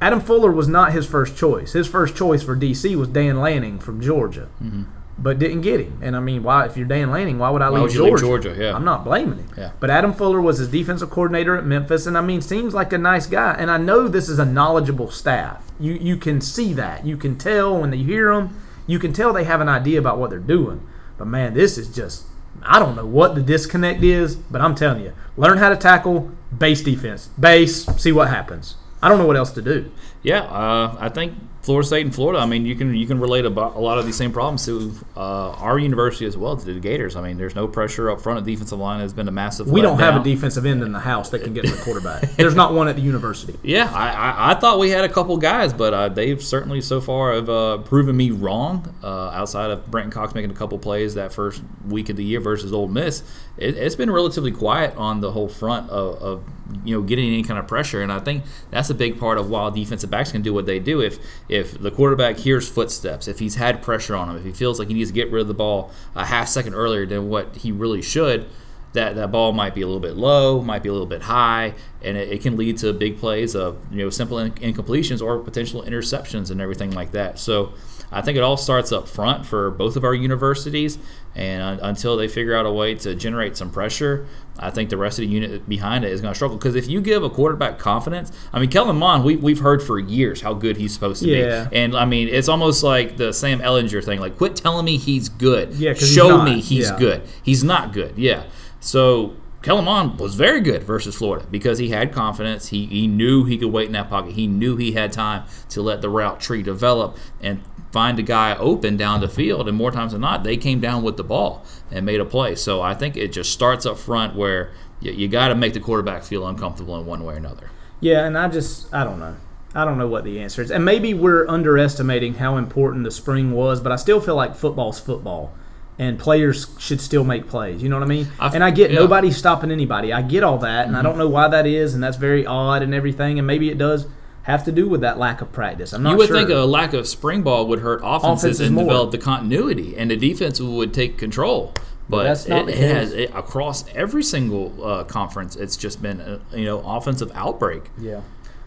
[0.00, 1.72] Adam Fuller was not his first choice.
[1.72, 4.84] His first choice for DC was Dan Lanning from Georgia, mm-hmm.
[5.18, 5.98] but didn't get him.
[6.00, 6.66] And I mean, why?
[6.66, 8.48] If you're Dan Lanning, why would I Why leave would you leave Georgia?
[8.50, 8.62] Georgia?
[8.64, 8.74] Yeah.
[8.74, 9.50] I'm not blaming him.
[9.56, 9.72] Yeah.
[9.80, 12.98] But Adam Fuller was his defensive coordinator at Memphis, and I mean, seems like a
[12.98, 13.54] nice guy.
[13.58, 15.64] And I know this is a knowledgeable staff.
[15.80, 17.04] You you can see that.
[17.04, 18.60] You can tell when you hear them.
[18.86, 20.86] You can tell they have an idea about what they're doing.
[21.18, 22.24] But man, this is just.
[22.62, 26.32] I don't know what the disconnect is, but I'm telling you, learn how to tackle
[26.56, 27.28] base defense.
[27.38, 28.74] Base, see what happens.
[29.02, 29.90] I don't know what else to do.
[30.22, 32.40] Yeah, uh, I think Florida State and Florida.
[32.40, 34.94] I mean, you can you can relate about a lot of these same problems to
[35.16, 37.14] uh, our university as well, to the Gators.
[37.14, 38.44] I mean, there's no pressure up front.
[38.44, 39.70] The defensive line has been a massive.
[39.70, 42.22] We don't have a defensive end in the house that can get to the quarterback.
[42.36, 43.56] There's not one at the university.
[43.68, 47.02] Yeah, I, I, I thought we had a couple guys, but uh, they've certainly so
[47.02, 48.94] far have uh, proven me wrong.
[49.02, 52.40] Uh, outside of Brenton Cox making a couple plays that first week of the year
[52.40, 53.22] versus Ole Miss,
[53.58, 56.44] it, it's been relatively quiet on the whole front of, of
[56.84, 59.50] you know getting any kind of pressure, and I think that's a big part of
[59.50, 61.00] why defensive backs can do what they do.
[61.00, 64.78] If if the quarterback hears footsteps, if he's had pressure on him, if he feels
[64.78, 67.56] like he needs to get rid of the ball a half second earlier than what
[67.56, 68.46] he really should
[68.92, 71.74] that that ball might be a little bit low, might be a little bit high,
[72.02, 75.38] and it, it can lead to big plays of you know simple in- incompletions or
[75.38, 77.38] potential interceptions and everything like that.
[77.38, 77.72] So
[78.10, 80.98] I think it all starts up front for both of our universities,
[81.34, 84.26] and un- until they figure out a way to generate some pressure,
[84.58, 86.56] I think the rest of the unit behind it is going to struggle.
[86.56, 89.98] Because if you give a quarterback confidence, I mean, Kellen Mond, we, we've heard for
[89.98, 91.68] years how good he's supposed to Yeah.
[91.68, 94.96] be, and I mean, it's almost like the Sam Ehlinger thing, like quit telling me
[94.96, 96.44] he's good, Yeah, he's show not.
[96.44, 96.98] me he's Yeah.
[96.98, 97.22] good.
[97.42, 98.14] He's not good.
[98.16, 98.44] Yeah.
[98.80, 102.68] So Kellen Mond was very good versus Florida because he had confidence.
[102.68, 104.32] He, he knew he could wait in that pocket.
[104.32, 107.60] He knew he had time to let the route tree develop and
[107.90, 109.68] find a guy open down the field.
[109.68, 112.54] And more times than not, they came down with the ball and made a play.
[112.54, 115.80] So I think it just starts up front where you, you got to make the
[115.80, 117.70] quarterback feel uncomfortable in one way or another.
[118.00, 119.36] Yeah, and I just I don't know.
[119.74, 120.70] I don't know what the answer is.
[120.70, 124.98] And maybe we're underestimating how important the spring was, but I still feel like football's
[124.98, 125.54] football.
[126.00, 127.82] And players should still make plays.
[127.82, 128.28] You know what I mean?
[128.38, 129.00] I- and I get yeah.
[129.00, 129.30] Mm-hmm.
[129.30, 130.12] stopping anybody.
[130.12, 132.82] I get all that, and I don't know why that is, and that's very odd
[132.82, 133.38] and everything.
[133.38, 134.06] And maybe it does
[134.52, 135.92] have to do with that lack of practice.
[135.92, 136.36] I'm not You would sure.
[136.36, 138.84] think a lack of spring ball would hurt offenses, Offenses and more.
[138.84, 141.74] develop the continuity, and the defense would take control.
[142.08, 145.56] But that's not it, it has it, across every single uh, conference.
[145.56, 147.90] It's just been a, you know offensive outbreak.
[147.98, 148.22] Yeah.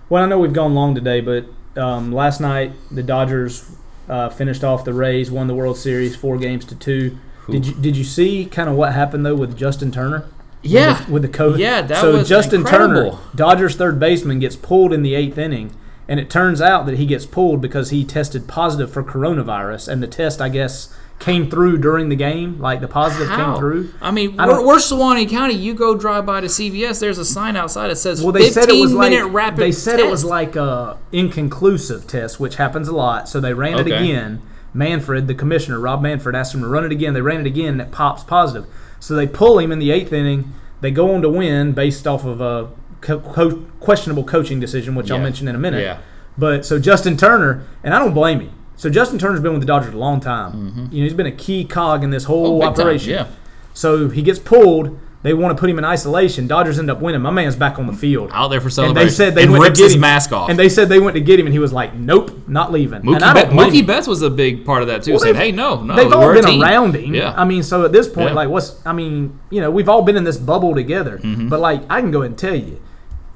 [0.10, 3.72] Well, I know we've gone long today, but um, last night the Dodgers
[4.08, 7.18] uh, finished off the Rays, won the World Series four games to two.
[7.50, 10.28] Did you did you see kind of what happened though with Justin Turner?
[10.64, 10.98] Yeah.
[10.98, 11.58] with the, with the COVID.
[11.58, 13.12] Yeah, that so was Justin incredible.
[13.12, 15.76] Turner, Dodgers third baseman, gets pulled in the eighth inning,
[16.08, 20.04] and it turns out that he gets pulled because he tested positive for coronavirus, and
[20.04, 22.60] the test, I guess, came through during the game.
[22.60, 23.54] Like the positive How?
[23.54, 23.94] came through.
[24.02, 25.54] I mean, I we're, we're Suwannee County.
[25.54, 27.00] You go drive by to CVS.
[27.00, 29.60] There's a sign outside that says Well, they 15 said it was like minute rapid
[29.60, 33.30] they said it was like a inconclusive test, which happens a lot.
[33.30, 34.42] So they ran it again.
[34.74, 37.14] Manfred, the commissioner, Rob Manfred, asked him to run it again.
[37.14, 38.68] They ran it again, and it pops positive.
[39.02, 40.54] So they pull him in the eighth inning.
[40.80, 42.70] They go on to win based off of a
[43.02, 45.82] co- co- questionable coaching decision, which I'll mention in a minute.
[45.82, 45.98] Yeah.
[46.38, 48.52] But so Justin Turner, and I don't blame him.
[48.78, 50.54] So Justin Turner's been with the Dodgers a long time.
[50.54, 50.80] Mm-hmm.
[50.94, 52.62] You know, he's been a key cog in this whole.
[52.64, 53.12] Oh, big time, operation.
[53.12, 53.28] yeah.
[53.74, 54.98] So he gets pulled.
[55.24, 56.48] They want to put him in isolation.
[56.48, 57.22] Dodgers end up winning.
[57.22, 58.98] My man's back on the field out there for celebration.
[59.02, 60.02] and they said they and went rips to get his him.
[60.02, 60.50] mask off.
[60.50, 63.02] And they said they went to get him, and he was like, "Nope, not leaving."
[63.04, 63.86] Mookie, and I Bet- don't blame Mookie him.
[63.86, 65.12] Betts was a big part of that too.
[65.12, 67.14] Well, saying, they've- "Hey, no, no, They've all we're a been team." around him.
[67.14, 68.34] Yeah, I mean, so at this point, Yeah.
[68.36, 68.80] like, what's?
[68.86, 71.20] I mean, you know, we've all been in this bubble together.
[71.24, 71.50] Mm-hmm.
[71.50, 72.80] But like, I can go ahead and tell you,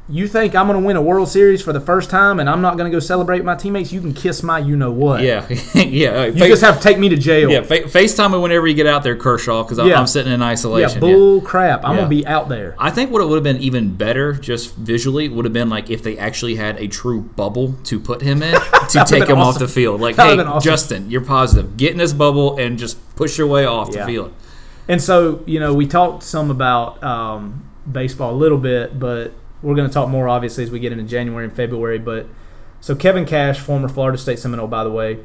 [0.07, 2.61] you think I'm going to win a World Series for the first time, and I'm
[2.61, 3.91] not going to go celebrate my teammates?
[3.91, 5.21] You can kiss my, you know what?
[5.23, 6.09] yeah, yeah.
[6.09, 7.49] uh, You face- just have to take me to jail.
[7.49, 9.99] yeah, fa- FaceTime me whenever you get out there, Kershaw, because I'm, Yeah.
[9.99, 10.95] I'm sitting in isolation.
[11.03, 11.83] Yeah, bull crap.
[11.83, 11.97] I'm Yeah.
[12.01, 12.75] gonna be out there.
[12.77, 15.89] I think what it would have been even better, just visually, would have been like
[15.89, 18.53] if they actually had a true bubble to put him in
[18.89, 20.01] to take him off the field.
[20.01, 20.61] Like, hey, awesome.
[20.61, 21.77] Justin, you're positive.
[21.77, 24.01] Get in this bubble and just push your way off Yeah.
[24.01, 24.33] the field.
[24.87, 29.31] And so, you know, we talked some about um, baseball a little bit, but
[29.65, 31.97] we're going to talk more obviously as we get into January and February.
[31.99, 32.27] But
[32.79, 35.19] so Kevin Cash, former Florida State Seminole, by the way,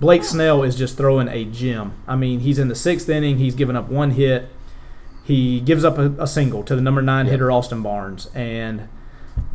[0.00, 1.92] Blake Snell is just throwing a gem.
[2.06, 3.38] I mean, he's in the sixth inning.
[3.38, 4.48] He's given up one hit.
[5.24, 7.32] He gives up a, a single to the number nine Yeah.
[7.32, 8.88] hitter Austin Barnes, and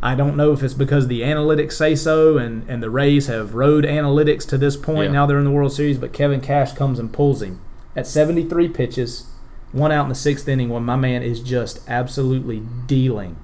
[0.02, 3.54] I don't know if it's because the analytics say so, and, and the Rays have
[3.54, 5.12] rode analytics to this point.
[5.12, 7.60] Now they're in the World Series, but Kevin Cash comes and pulls him
[7.94, 9.26] at 73 pitches,
[9.72, 13.36] one out in the sixth inning when my man is just absolutely dealing.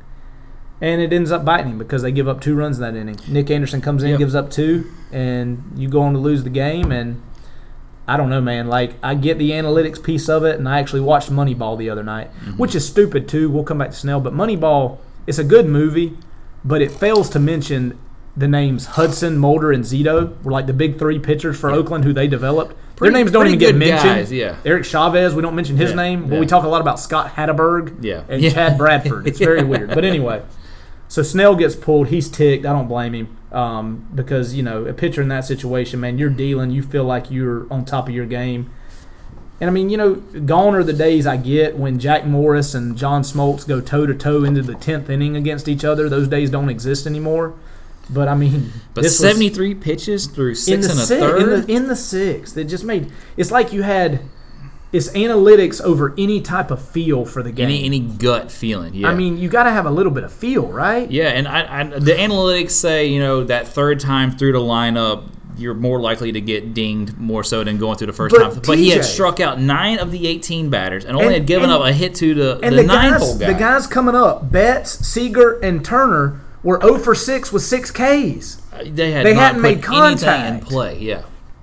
[0.83, 3.17] And it ends up biting him because they give up two runs in that inning.
[3.29, 4.19] Nick Anderson comes in, Yep.
[4.19, 6.91] gives up two, and you go on to lose the game.
[6.91, 7.23] And
[8.09, 8.67] I don't know, man.
[8.67, 12.03] Like I get the analytics piece of it, and I actually watched Moneyball the other
[12.03, 12.57] night, mm-hmm.
[12.59, 13.49] which is stupid too.
[13.49, 16.19] We'll come back to Snell, but Moneyball, it's a good movie,
[16.65, 17.97] but it fails to mention
[18.37, 22.13] the names Hudson, Mulder, and Zito were like the big three pitchers for Oakland who
[22.13, 22.75] they developed.
[22.97, 24.03] Pretty- Their names don't even get mentioned.
[24.17, 24.57] guys, yeah.
[24.65, 26.41] Eric Chavez, we don't mention his Yeah, name, but yeah.
[26.41, 28.23] we talk a lot about Scott Hatteberg Yeah.
[28.29, 28.51] and Yeah.
[28.51, 29.27] Chad Bradford.
[29.29, 29.91] It's very weird.
[29.95, 30.43] But anyway,
[31.13, 32.09] so Snell gets pulled.
[32.09, 32.65] He's ticked.
[32.65, 36.31] I don't blame him um, because, you know, a pitcher in that situation, man, you're
[36.31, 36.71] dealing.
[36.71, 38.73] You feel like you're on top of your game.
[39.61, 42.97] And I mean, you know, gone are the days I get when Jack Morris and
[42.97, 46.09] John Smoltz go toe to toe into the tenth inning against each other.
[46.09, 47.57] Those days don't exist anymore.
[48.09, 51.43] But I mean, But 73 pitches through six and a third.
[51.43, 54.21] in the in the sixth, it just made it's like you had
[54.93, 57.67] it's analytics over any type of feel for the game.
[57.67, 58.95] any any gut feeling.
[58.95, 59.09] Yeah.
[59.09, 61.11] I mean, you got to have a little bit of feel, right?
[61.11, 65.25] Yeah, and I, I, the analytics say you know that third time through the lineup,
[65.57, 68.61] you're more likely to get dinged more so than going through the first But time.
[68.67, 71.71] But he had struck out nine of the 18 batters and only And- had given
[71.71, 74.51] and- up a hit to the, And the, the, nine guys, the guys coming up,
[74.51, 77.97] Betts, Seager, and Turner were 0 for 6 with 6 Ks.
[78.87, 80.99] they had they not hadn't put made anything in play.
[80.99, 81.23] Yeah.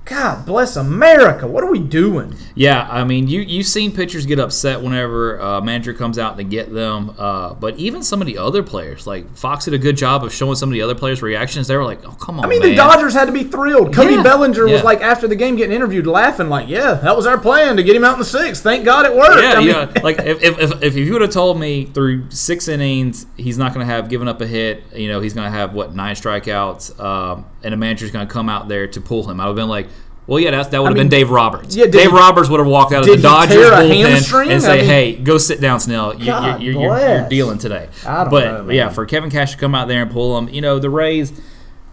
[0.09, 1.45] God bless America.
[1.45, 2.35] What are we doing?
[2.55, 6.43] Yeah, I mean, you you've seen pitchers get upset whenever a manager comes out to
[6.43, 7.13] get them.
[7.15, 10.33] Uh, but even some of the other players, like Fox, did a good job of
[10.33, 11.67] showing some of the other players' reactions.
[11.67, 12.71] They were like, "Oh, come on, I mean, man.
[12.71, 13.93] the Dodgers had to be thrilled.
[13.93, 17.27] Cody Yeah, Bellinger was like, after the game getting interviewed, laughing, like, yeah, that was
[17.27, 18.63] our plan to get him out in the sixth.
[18.63, 19.41] Thank God it worked.
[19.41, 20.01] Yeah, I mean, yeah.
[20.01, 23.73] Like if, if, if, if you would have told me through six innings he's not
[23.73, 26.15] going to have given up a hit, you know, he's going to have what nine
[26.15, 29.51] strikeouts, um, and a manager's going to come out there to pull him, I would
[29.51, 29.87] have been like,
[30.29, 31.75] well, yeah, that's, that would have mean, been Dave Roberts.
[31.75, 34.77] yeah, Dave he- Roberts would have walked out of the Dodgers bullpen and say, I
[34.77, 36.19] mean- hey, go sit down, Snell.
[36.19, 37.89] You, God you're, you're, you're, dealing today.
[38.05, 40.47] I don't but know, yeah, for Kevin Cash to come out there and pull him,
[40.49, 41.33] you know, the Rays,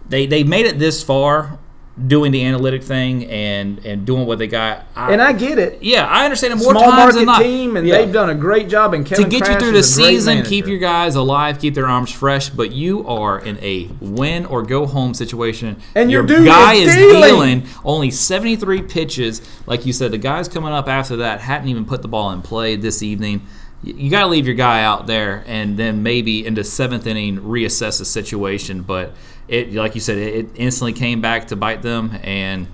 [0.07, 1.57] they they made it this far
[2.05, 4.85] doing the analytic thing and and doing what they got.
[4.95, 5.81] and I get it.
[5.81, 7.41] Yeah, I understand it more Small times than not.
[7.41, 7.97] team, and Yeah.
[7.97, 8.93] they've done a great job.
[8.93, 11.59] And Kevin to get you through the is a great season, keep your guys alive,
[11.59, 12.49] keep their arms fresh.
[12.49, 15.77] But you are in a win or go home situation.
[15.95, 17.21] And your guy is dealing.
[17.21, 19.41] dealing only 73 pitches.
[19.65, 22.41] Like you said, the guys coming up after that hadn't even put the ball in
[22.43, 23.41] play this evening.
[23.83, 27.05] You, you got to leave your guy out there, and then maybe in the seventh
[27.07, 28.81] inning reassess the situation.
[28.81, 29.13] But
[29.47, 32.67] it, like you said, it, it instantly came back to bite them, and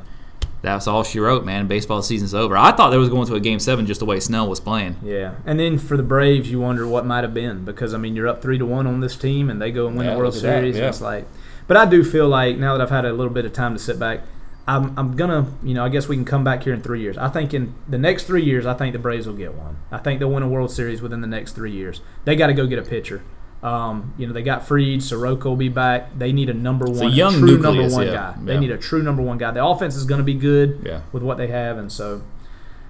[0.62, 1.68] that's all she wrote, man.
[1.68, 2.56] Baseball season's over.
[2.58, 4.96] I thought they was going to a game seven just the way Snell was playing.
[5.04, 8.16] Yeah, and then for the Braves, you wonder what might have been because I mean
[8.16, 10.20] you're up three to one on this team, and they go and win Yeah, the
[10.20, 10.76] World look at that, Series.
[10.78, 10.82] yeah.
[10.84, 11.28] And it's like,
[11.68, 13.80] but I do feel like now that I've had a little bit of time to
[13.80, 14.22] sit back,
[14.66, 17.18] I'm I'm gonna you know I guess we can come back here in three years.
[17.18, 19.76] I think in the next three years, I think the Braves will get one.
[19.92, 22.00] I think they'll win a World Series within the next three years.
[22.24, 23.22] They got to go get a pitcher.
[23.64, 26.18] Um, you know they got Fried, Soroka will be back.
[26.18, 28.36] They need a number one, a young true number one yeah, guy.
[28.44, 28.60] They yeah.
[28.60, 29.52] need a true number one guy.
[29.52, 31.02] The offense is going to be good Yeah.
[31.14, 32.22] with what they have, and so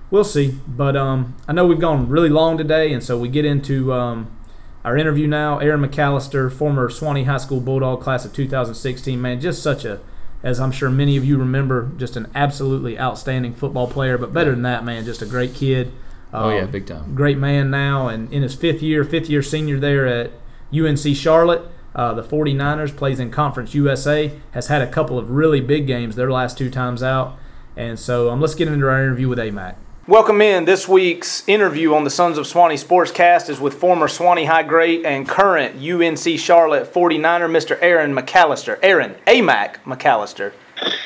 [0.10, 0.58] we'll see.
[0.68, 4.36] But um, I know we've gone really long today, and so we get into um,
[4.84, 5.60] our interview now.
[5.60, 10.00] Aaron McAllister, former Suwannee High School Bulldog class of 2016, man, just such a,
[10.42, 14.18] as I'm sure many of you remember, just an absolutely outstanding football player.
[14.18, 15.92] But better than that, man, just a great kid.
[16.34, 17.14] Oh yeah, Um, big time.
[17.14, 20.32] great man now, and in his fifth year, fifth year senior there at
[20.74, 21.70] UNC Charlotte.
[21.96, 26.16] Uh, the 49ers plays in Conference USA, has had a couple of really big games
[26.16, 27.38] their last two times out.
[27.76, 29.76] And so um, let's get into our interview with AMAC.
[30.06, 30.66] Welcome in.
[30.66, 35.06] This week's interview on the Sons of Suwannee Sportscast is with former Suwannee High great
[35.06, 37.78] and current UNC Charlotte 49er, Mr.
[37.82, 38.78] Aaron McAllister.
[38.84, 40.52] Aaron, AMAC McAllister.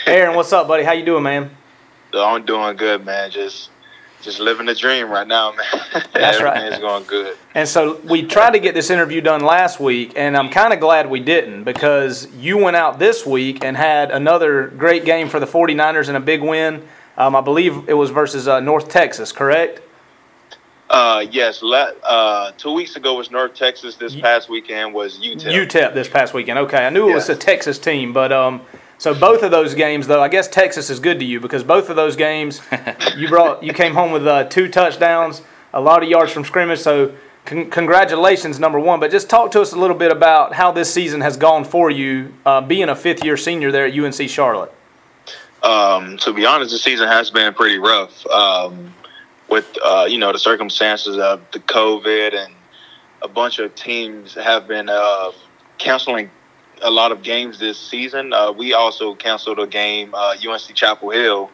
[0.07, 0.83] Aaron, what's up, buddy?
[0.83, 1.51] How you doing, man?
[2.13, 3.29] I'm doing good, man.
[3.29, 3.69] Just
[4.21, 6.03] just living the dream right now, man.
[6.13, 6.57] That's right.
[6.57, 7.37] Everything's going good.
[7.53, 10.79] And so we tried to get this interview done last week, and I'm kind of
[10.79, 15.39] glad we didn't because you went out this week and had another great game for
[15.39, 16.87] the 49ers and a big win.
[17.17, 19.81] Um, I believe it was versus uh, North Texas, correct?
[20.89, 23.95] Uh, yes, le- uh, two weeks ago was North Texas.
[23.95, 25.67] This past weekend was UTEP.
[25.67, 26.59] UTEP this past weekend.
[26.59, 28.61] Okay, I knew it was a Texas team, but um,
[28.97, 31.89] so both of those games, though, I guess Texas is good to you because both
[31.89, 32.61] of those games,
[33.17, 35.43] you brought you came home with uh, two touchdowns,
[35.73, 36.79] a lot of yards from scrimmage.
[36.79, 37.13] So
[37.45, 38.99] con- congratulations, number one.
[38.99, 41.91] But just talk to us a little bit about how this season has gone for
[41.91, 44.73] you, uh, being a fifth year senior there at UNC Charlotte.
[45.61, 48.25] Um, to be honest, the season has been pretty rough.
[48.27, 48.93] Um,
[49.49, 52.53] with uh, you know the circumstances of the COVID and
[53.21, 55.31] a bunch of teams have been uh,
[55.77, 56.29] canceling
[56.81, 58.33] a lot of games this season.
[58.33, 61.49] Uh, we also canceled a game, uh, UNC Chapel Hill,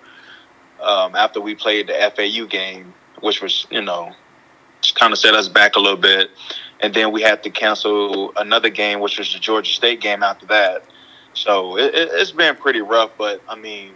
[0.82, 4.14] um, after we played the FAU game, which was you know
[4.96, 6.30] kind of set us back a little bit.
[6.82, 10.46] And then we had to cancel another game, which was the Georgia State game after
[10.48, 10.84] that.
[11.34, 13.94] So it, it, it's been pretty rough, but I mean,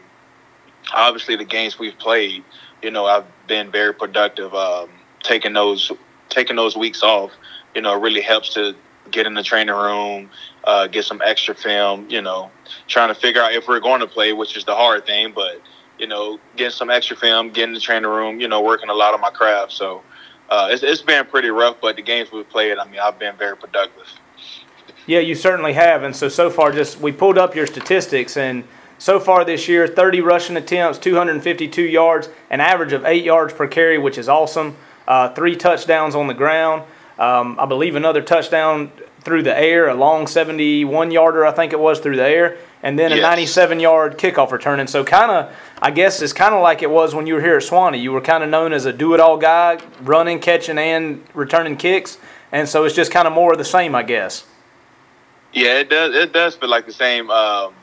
[0.94, 2.44] obviously the games we've played,
[2.82, 4.54] you know, I've been very productive.
[4.54, 4.90] Um,
[5.22, 5.92] taking those
[6.30, 7.32] taking those weeks off,
[7.76, 8.76] you know, really helps to
[9.12, 10.30] get in the training room,
[10.68, 12.07] uh, get some extra film.
[12.09, 12.51] You know,
[12.88, 15.32] trying to figure out if we're going to play, which is the hard thing.
[15.34, 15.61] But
[15.97, 18.39] you know, getting some extra film, getting the training room.
[18.39, 19.72] You know, working a lot on my craft.
[19.72, 20.03] So
[20.49, 21.78] uh, it's, it's been pretty rough.
[21.82, 24.05] But the games we've played, I mean, I've been very productive.
[25.07, 26.03] Yeah, you certainly have.
[26.03, 28.65] And so so far, just we pulled up your statistics and.
[28.99, 33.68] So far this year, 30 rushing attempts, 252 yards, an average of eight yards per
[33.68, 34.76] carry, which is awesome.
[35.07, 36.82] Uh, three touchdowns on the ground.
[37.20, 38.91] Um, I believe another touchdown
[39.28, 42.98] through the air, a long 71 yarder, I think it was, through the air, and
[42.98, 44.80] then a 97 yard kickoff return.
[44.80, 47.42] And so, kind of, I guess it's kind of like it was when you were
[47.42, 48.00] here at Suwannee.
[48.00, 51.76] You were kind of known as a do it all guy, running, catching, and returning
[51.76, 52.20] kicks.
[52.54, 54.46] And so, it's just kind of more of the same, I guess.
[55.52, 56.16] Yeah, it does.
[56.16, 57.30] It does feel like the same.
[57.30, 57.74] Um,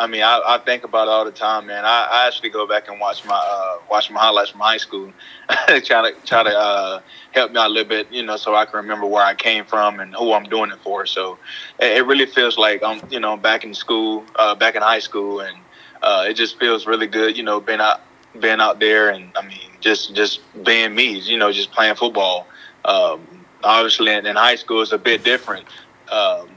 [0.00, 1.84] I mean, I, I think about it all the time, man.
[1.84, 5.12] I, I actually go back and watch my uh, watch my highlights from high school,
[5.66, 7.00] try to try to uh,
[7.32, 9.64] help me out a little bit, you know, so I can remember where I came
[9.64, 11.04] from and who I'm doing it for.
[11.04, 11.38] So
[11.80, 15.00] it, it really feels like I'm, you know, back in school, uh, back in high
[15.00, 15.56] school, and
[16.02, 18.00] uh, it just feels really good, you know, being out
[18.38, 22.46] being out there and I mean, just just being me, you know, just playing football.
[22.84, 23.26] Um,
[23.64, 25.66] obviously, in, in high school, it's a bit different.
[26.10, 26.48] Um,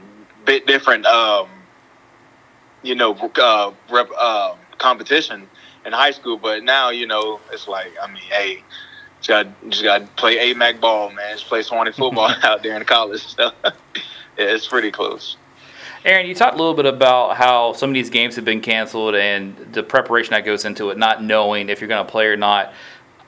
[0.44, 1.48] bit different, um,
[2.82, 5.48] you know, uh, rep, uh, competition
[5.86, 6.36] in high school.
[6.36, 8.62] But now, you know, it's like, I mean, hey,
[9.20, 11.36] just got just got to play AMAC ball, man.
[11.36, 13.24] Just play Suwannee football out there in college.
[13.24, 13.72] So yeah,
[14.36, 15.36] it's pretty close.
[16.04, 19.14] Aaron, you talked a little bit about how some of these games have been canceled
[19.14, 22.36] and the preparation that goes into it, not knowing if you're going to play or
[22.36, 22.74] not.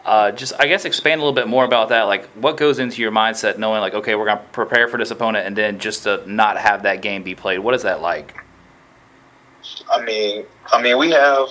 [0.05, 2.03] Uh, just, I guess, expand a little bit more about that.
[2.03, 5.13] Like, what goes into your mindset knowing, like, okay, we're going to prepare for this
[5.13, 7.61] opponent and then just to not have that game be played?
[7.61, 8.44] What is that like?
[9.91, 11.49] I mean, I mean, we have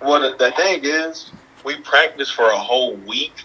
[0.00, 1.32] what the thing is.
[1.64, 3.44] We practice for a whole week,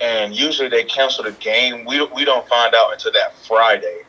[0.00, 1.84] and usually they cancel the game.
[1.86, 4.02] We we don't find out until that Friday,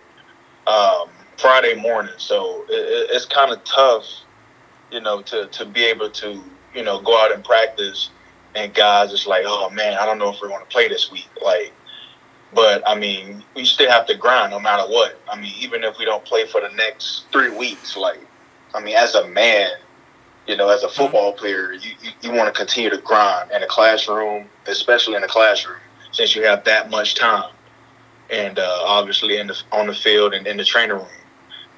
[0.67, 1.09] um,
[1.39, 2.15] Friday morning.
[2.17, 4.05] So it- it's kind of tough,
[4.91, 8.11] you know, to to be able to you know go out and practice.
[8.55, 11.11] And guys, it's like, oh man, I don't know if we're going to play this
[11.11, 11.29] week.
[11.43, 11.73] Like,
[12.53, 15.21] but I mean, we still have to grind no matter what.
[15.31, 18.19] I mean, even if we don't play for the next three weeks, like.
[18.73, 19.71] I mean, as a man,
[20.47, 23.63] you know, as a football player, you, you, you want to continue to grind in
[23.63, 25.79] a classroom, especially in a classroom,
[26.11, 27.51] since you have that much time.
[28.29, 31.07] And uh, obviously in the, on the field and in the training room,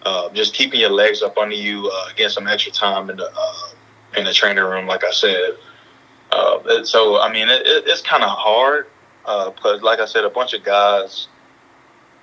[0.03, 3.29] uh, just keeping your legs up under you, uh, getting some extra time in the
[3.35, 3.69] uh,
[4.17, 5.57] in the training room, like I said.
[6.31, 8.87] Uh, so, I mean, it, it, it's kind of hard
[9.25, 11.27] because, like I said, a bunch of guys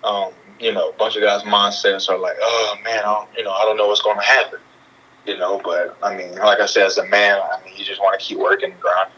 [0.05, 3.44] um, you know, a bunch of guys' mindsets are like, oh man, I don't, you
[3.44, 4.61] know, I don't know what's going to happen,
[5.26, 5.61] you know.
[5.62, 8.24] But I mean, like I said, as a man, I mean, you just want to
[8.24, 9.11] keep working and.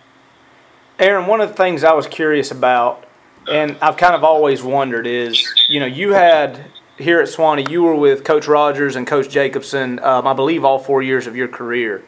[0.99, 3.05] Aaron, one of the things I was curious about,
[3.51, 6.67] and I've kind of always wondered, is you know you had
[6.99, 10.79] here at Suwannee, you were with Coach Rogers and Coach Jacobson, um, I believe, all
[10.79, 12.05] four years of your career,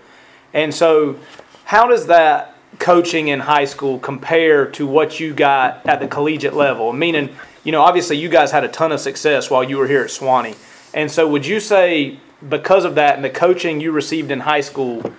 [0.54, 1.18] and so
[1.64, 6.54] how does that coaching in high school compare to what you got at the collegiate
[6.54, 6.92] level?
[6.92, 7.34] Meaning,
[7.66, 10.10] you know, obviously you guys had a ton of success while you were here at
[10.10, 10.54] Suwannee,
[10.94, 14.62] and so would you say because of that and the coaching you received in high
[14.62, 15.12] school?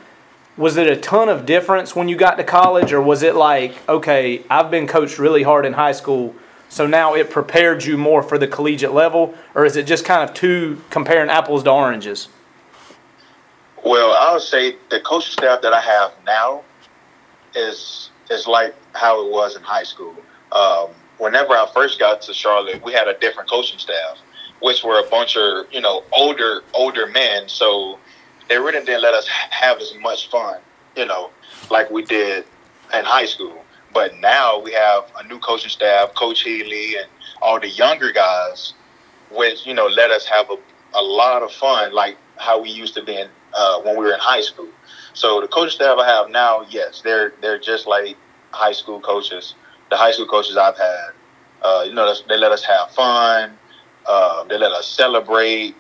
[0.58, 3.88] was it a ton of difference when you got to college or was it like
[3.88, 6.34] okay i've been coached really hard in high school
[6.68, 10.28] so now it prepared you more for the collegiate level or is it just kind
[10.28, 12.28] of two comparing apples to oranges
[13.86, 16.64] Well, I would say the coaching staff that I have now
[17.56, 20.16] is is like how it was in high school.
[20.52, 24.18] Um, whenever I first got to Charlotte, we had a different coaching staff,
[24.62, 27.48] which were a bunch of you know older older men.
[27.48, 28.00] So
[28.50, 30.60] they really didn't let us have as much fun,
[30.96, 31.32] you know,
[31.70, 32.46] like we did
[32.94, 33.64] in high school.
[33.94, 37.08] But now we have a new coaching staff, Coach Healy, and
[37.42, 38.74] all the younger guys,
[39.32, 40.58] which you know let us have a,
[40.98, 44.14] a lot of fun, like how we used to be in, uh, when we were
[44.14, 44.70] in high school.
[45.14, 48.18] So the coaching staff I have now, yes, they're they're just like
[48.52, 49.56] high school coaches.
[49.90, 51.10] The high school coaches I've had,
[51.62, 53.58] uh, you know, they let us have fun.
[54.06, 55.76] Uh, they let us celebrate.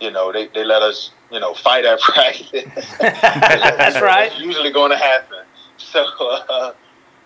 [0.00, 2.50] You know, they, they let us, you know, fight at practice.
[3.00, 4.30] That's right.
[4.32, 5.44] It's usually going to happen.
[5.76, 6.72] So, uh,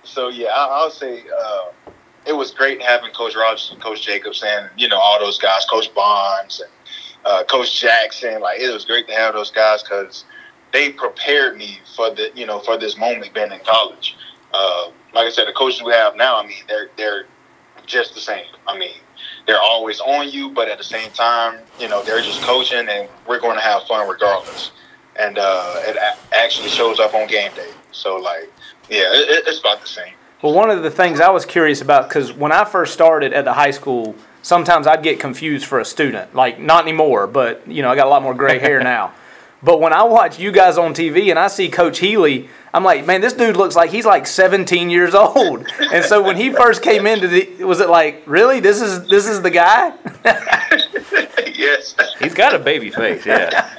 [0.05, 1.91] so yeah, I, I'll say uh,
[2.27, 5.65] it was great having Coach Rogers and Coach Jacobs and you know all those guys,
[5.71, 6.71] Coach Bonds and
[7.25, 8.41] uh, Coach Jackson.
[8.41, 10.25] Like it was great to have those guys because
[10.73, 14.17] they prepared me for the you know for this moment being in college.
[14.53, 17.27] Uh, like I said, the coaches we have now, I mean, they're they're
[17.87, 18.45] just the same.
[18.67, 18.97] I mean,
[19.47, 23.09] they're always on you, but at the same time, you know, they're just coaching, and
[23.27, 24.73] we're going to have fun regardless.
[25.17, 27.71] And uh, it a- actually shows up on game day.
[27.91, 28.51] So, like,
[28.89, 30.15] yeah, it, it's about the same.
[30.43, 33.45] Well, one of the things I was curious about, because when I first started at
[33.45, 36.35] the high school, sometimes I'd get confused for a student.
[36.35, 39.13] Like not anymore, but you know I got a lot more gray hair now.
[39.63, 43.05] But when I watch you guys on TV and I see Coach Healy, I'm like,
[43.05, 45.67] man, this dude looks like he's like 17 years old.
[45.93, 49.27] And so when he first came into the, was it like, really, this is this
[49.27, 49.93] is the guy?
[51.55, 51.95] yes.
[52.19, 53.71] He's got a baby face, yeah.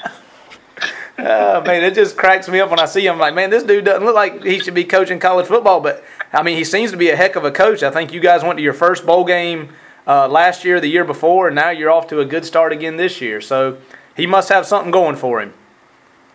[1.18, 3.14] Oh, man, it just cracks me up when I see him.
[3.14, 6.04] I'm Like, man, this dude doesn't look like he should be coaching college football, but
[6.32, 7.84] I mean, he seems to be a heck of a coach.
[7.84, 9.70] I think you guys went to your first bowl game
[10.08, 12.98] uh, last year, the year before, and now you're off to a good start again
[12.98, 13.42] this year.
[13.42, 13.78] So
[14.16, 15.54] he must have something going for him.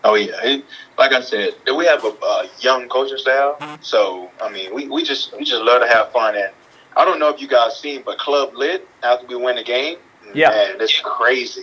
[0.04, 0.64] Oh yeah, it,
[0.96, 3.82] like I said, we have a, a young coaching staff.
[3.82, 6.36] So I mean, we, we just we just love to have fun.
[6.36, 6.50] And
[6.96, 9.98] I don't know if you guys seen, but Club Lit after we win the game,
[10.34, 10.50] Yeah.
[10.50, 11.62] man, it's crazy.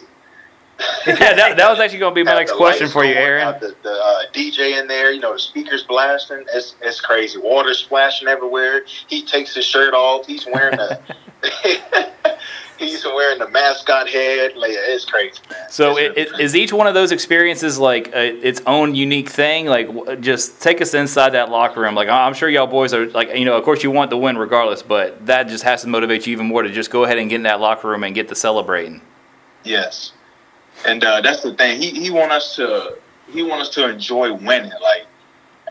[1.07, 3.57] yeah, that, that was actually going to be my next question for you, Aaron.
[3.61, 6.43] The, the uh, DJ in there, you know, the speakers blasting.
[6.53, 7.39] It's it's crazy.
[7.39, 8.81] Water splashing everywhere.
[9.07, 10.27] He takes his shirt off.
[10.27, 10.99] He's wearing a
[12.77, 14.55] he's wearing the mascot head.
[14.55, 15.69] Like, it's crazy, man.
[15.69, 19.29] So, it, really it, is each one of those experiences like uh its own unique
[19.29, 19.65] thing?
[19.65, 21.95] Like, w- just take us inside that locker room.
[21.95, 24.37] Like, I'm sure y'all boys are like, you know, of course you want the win
[24.37, 27.29] regardless, but that just has to motivate you even more to just go ahead and
[27.29, 29.01] get in that locker room and get to celebrating.
[29.63, 30.13] Yes,
[30.85, 31.81] and uh, that's the thing.
[31.81, 32.97] He he want us to
[33.31, 34.71] he want us to enjoy winning.
[34.81, 35.07] Like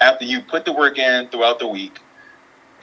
[0.00, 2.00] after you put the work in throughout the week,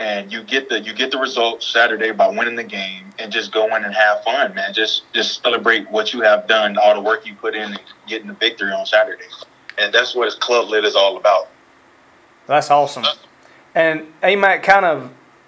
[0.01, 3.51] and you get the you get the results Saturday by winning the game, and just
[3.51, 4.73] go in and have fun, man.
[4.73, 8.27] Just just celebrate what you have done, all the work you put in, and getting
[8.27, 9.25] the victory on Saturday.
[9.77, 11.49] And that's what club lit is all about.
[12.47, 13.05] That's awesome.
[13.75, 15.03] And AMAC, kind of,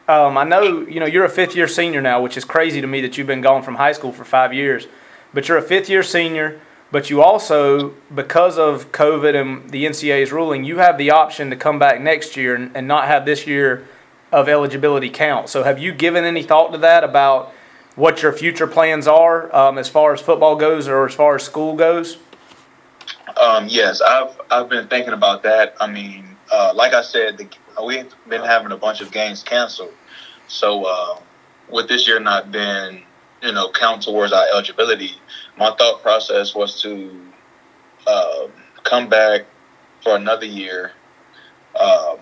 [0.08, 2.88] um, I know you know you're a fifth year senior now, which is crazy to
[2.88, 4.88] me that you've been gone from high school for five years.
[5.34, 6.62] But you're a fifth year senior.
[6.92, 11.56] But you also, because of COVID and the NCAA's ruling, you have the option to
[11.56, 13.88] come back next year and, and not have this year
[14.34, 15.48] of eligibility count.
[15.48, 17.54] So have you given any thought to that about
[17.96, 21.44] what your future plans are um, as far as football goes or as far as
[21.44, 22.18] school goes?
[23.40, 25.76] Um, yes, I've I've been thinking about that.
[25.80, 27.48] I mean, uh, like I said, the,
[27.84, 29.94] we've been having a bunch of games canceled.
[30.48, 31.20] So uh,
[31.70, 33.04] with this year not being,
[33.42, 35.12] you know, count towards our eligibility,
[35.58, 37.10] my thought process was to
[38.08, 38.52] um,
[38.84, 39.46] come back
[40.04, 40.92] for another year,
[41.80, 42.20] um,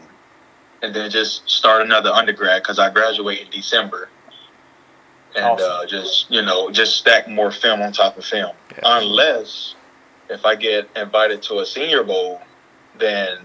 [0.82, 4.10] and then just start another undergrad because I graduate in December.
[5.36, 5.72] And Awesome.
[5.72, 8.54] uh, just you know, just stack more film on top of film,
[8.84, 9.76] unless
[10.30, 12.42] if I get invited to a senior bowl,
[12.98, 13.38] then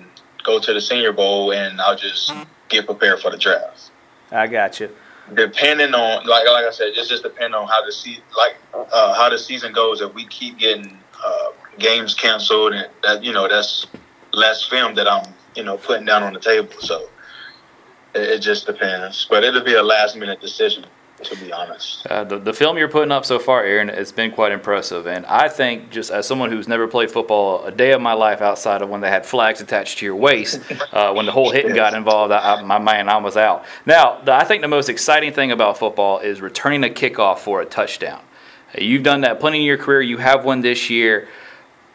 [0.45, 2.33] go to the senior bowl and I'll just
[2.69, 3.91] get prepared for the draft.
[4.33, 4.91] I got you.
[5.35, 9.15] Depending on like like I said, it's just depending on how the se- like uh,
[9.15, 10.01] how the season goes.
[10.01, 13.87] If we keep getting uh, games canceled, and that you know that's
[14.33, 16.73] less film that I'm you know putting down on the table.
[16.81, 17.09] So
[18.17, 19.27] it, it just depends.
[19.29, 20.85] But it'll be a last minute decision,
[21.23, 22.07] to be honest.
[22.07, 25.07] Uh, the, the film you're putting up so far, Aaron, it's been quite impressive.
[25.07, 28.41] And I think, just as someone who's never played football a day of my life
[28.41, 30.61] outside of when they had flags attached to your waist,
[30.93, 33.65] uh, when the whole hitting got involved, I, I, my man, I was out.
[33.87, 37.61] Now, the, I think the most exciting thing about football is returning a kickoff for
[37.61, 38.23] a touchdown.
[38.75, 40.03] Uh, You've done that plenty in your career.
[40.03, 41.29] You have one this year.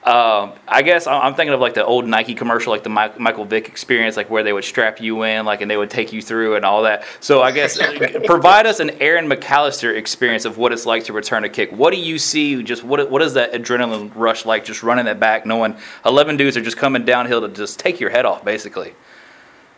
[0.03, 3.67] Um, I guess I'm thinking of like the old Nike commercial, like the Michael Vick
[3.67, 6.55] experience, like where they would strap you in, like, and they would take you through
[6.55, 7.05] and all that.
[7.19, 7.77] So I guess
[8.25, 11.71] provide us an Aaron McAllister experience of what it's like to return a kick.
[11.71, 12.63] What do you see?
[12.63, 14.65] Just what what is that adrenaline rush like?
[14.65, 18.09] Just running it back, knowing 11 dudes are just coming downhill to just take your
[18.09, 18.95] head off, basically.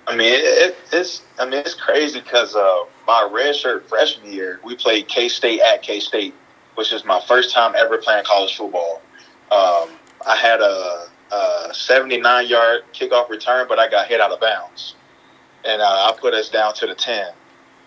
[0.08, 4.62] I mean, it, it, it's I mean it's crazy because uh, my redshirt freshman year,
[4.64, 6.34] we played K State at K State,
[6.76, 9.02] which is my first time ever playing college football.
[9.52, 9.90] Um,
[10.26, 14.96] I had a, a 79 yard kickoff return, but I got hit out of bounds,
[15.66, 17.34] and uh, I put us down to the 10.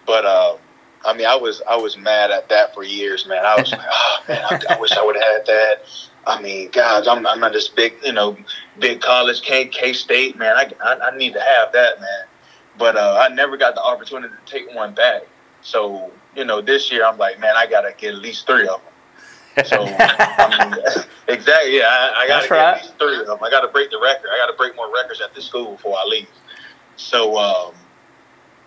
[0.06, 0.56] But uh,
[1.04, 3.44] I mean, I was I was mad at that for years, man.
[3.44, 5.76] I was like, oh man, I, I wish I would have had that.
[6.26, 8.36] I mean, God, I'm, I'm not this big, you know,
[8.80, 10.56] big college, K K State, man.
[10.56, 12.24] I, I, I need to have that, man.
[12.78, 15.22] But uh, I never got the opportunity to take one back.
[15.62, 18.80] So you know, this year I'm like, man, I gotta get at least three of
[18.82, 18.92] them.
[19.64, 22.76] So I mean, exactly, yeah, I, I gotta get right.
[22.76, 23.38] at least three of them.
[23.42, 24.28] I gotta break the record.
[24.32, 26.28] I gotta break more records at this school before I leave.
[26.96, 27.74] So um,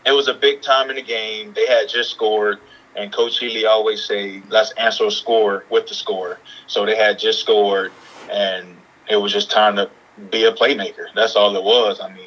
[0.06, 1.54] it was a big time in the game.
[1.54, 2.60] They had just scored,
[2.96, 7.20] and Coach Healy always say, "Let's answer a score with the score." So they had
[7.20, 7.92] just scored,
[8.32, 8.76] and
[9.10, 9.90] it was just time to
[10.32, 11.06] be a playmaker.
[11.14, 12.00] That's all it was.
[12.02, 12.26] I mean,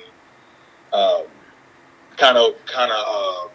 [0.93, 1.25] um,
[2.17, 3.51] kind of, kind of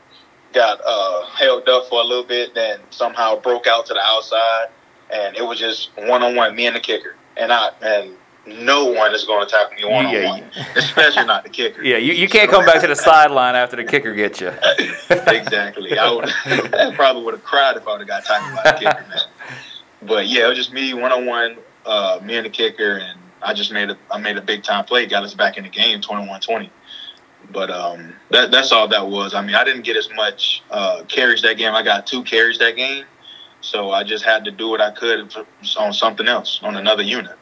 [0.53, 4.67] got uh, held up for a little bit, then somehow broke out to the outside,
[5.11, 8.11] and it was just one on one, me and the kicker, and I and
[8.47, 10.43] no one is going to tackle me one on one,
[10.75, 11.83] especially not the kicker.
[11.87, 14.47] Yeah, you, you can't come back to the sideline after the kicker gets you.
[15.09, 15.97] exactly.
[15.97, 16.29] I would
[16.75, 19.19] I probably would have cried if I would have got tackled by the kicker, man.
[20.03, 23.19] But yeah, it was just me one on one, uh, me and the kicker, and
[23.41, 25.69] I just made a I made a big time play, got us back in the
[25.69, 26.69] game, 21-20.
[27.51, 29.33] But um, that that's all that was.
[29.33, 31.73] I mean, I didn't get as much uh, carries that game.
[31.73, 33.05] I got two carries that game,
[33.61, 35.33] so I just had to do what I could
[35.77, 37.37] on something else, on another unit.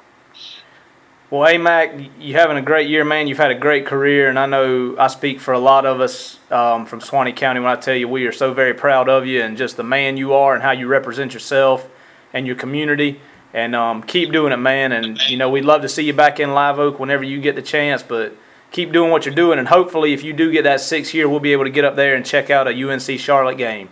[1.32, 3.28] Well, hey, Mac, you having a great year, man.
[3.28, 6.40] You've had a great career, and I know I speak for a lot of us
[6.52, 9.42] um, from Suwannee County when I tell you we are so very proud of you
[9.42, 11.90] and just the man you are and how you represent yourself
[12.32, 13.20] and your community.
[13.56, 14.92] And um, keep doing it, man.
[14.92, 17.56] And, you know, we'd love to see you back in Live Oak whenever you get
[17.56, 18.36] the chance, but
[18.70, 19.58] keep doing what you're doing.
[19.58, 21.96] And hopefully, if you do get that six year, we'll be able to get up
[21.96, 23.90] there and check out a UNC Charlotte game.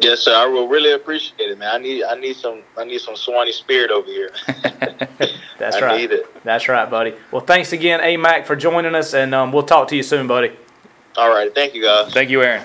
[0.00, 0.34] Yes, sir.
[0.34, 1.74] I will really appreciate it, man.
[1.74, 4.30] I need I need some I need some Suwannee spirit over here.
[5.58, 6.00] That's I right.
[6.00, 6.44] need it.
[6.44, 7.14] That's right, buddy.
[7.30, 10.26] Well, thanks again, A Mac, for joining us, and um, we'll talk to you soon,
[10.26, 10.52] buddy.
[11.16, 12.12] All right, thank you guys.
[12.12, 12.64] Thank you, Aaron.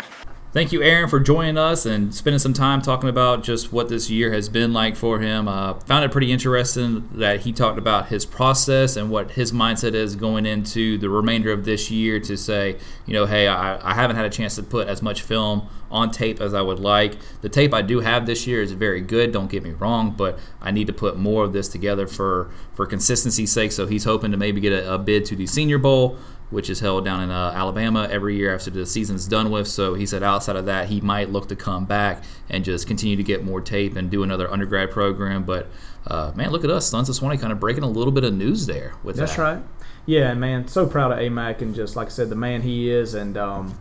[0.54, 4.10] Thank you, Aaron, for joining us and spending some time talking about just what this
[4.10, 5.48] year has been like for him.
[5.48, 9.94] Uh, found it pretty interesting that he talked about his process and what his mindset
[9.94, 13.94] is going into the remainder of this year to say, you know, hey, I, I
[13.94, 17.16] haven't had a chance to put as much film on tape as I would like.
[17.40, 20.38] The tape I do have this year is very good, don't get me wrong, but
[20.62, 23.72] I need to put more of this together for, for consistency's sake.
[23.72, 26.18] So he's hoping to maybe get a, a bid to the Senior Bowl
[26.52, 29.68] which is held down in uh, Alabama every year after the season's done with.
[29.68, 33.16] So he said outside of that, he might look to come back and just continue
[33.16, 35.44] to get more tape and do another undergrad program.
[35.44, 35.68] But
[36.06, 38.34] uh, man, look at us, Sons of Suwannee, kind of breaking a little bit of
[38.34, 39.42] news there with That's that.
[39.42, 39.64] right.
[40.06, 42.90] Yeah, and man, so proud of AMAC and just like I said, the man he
[42.90, 43.78] is, and um,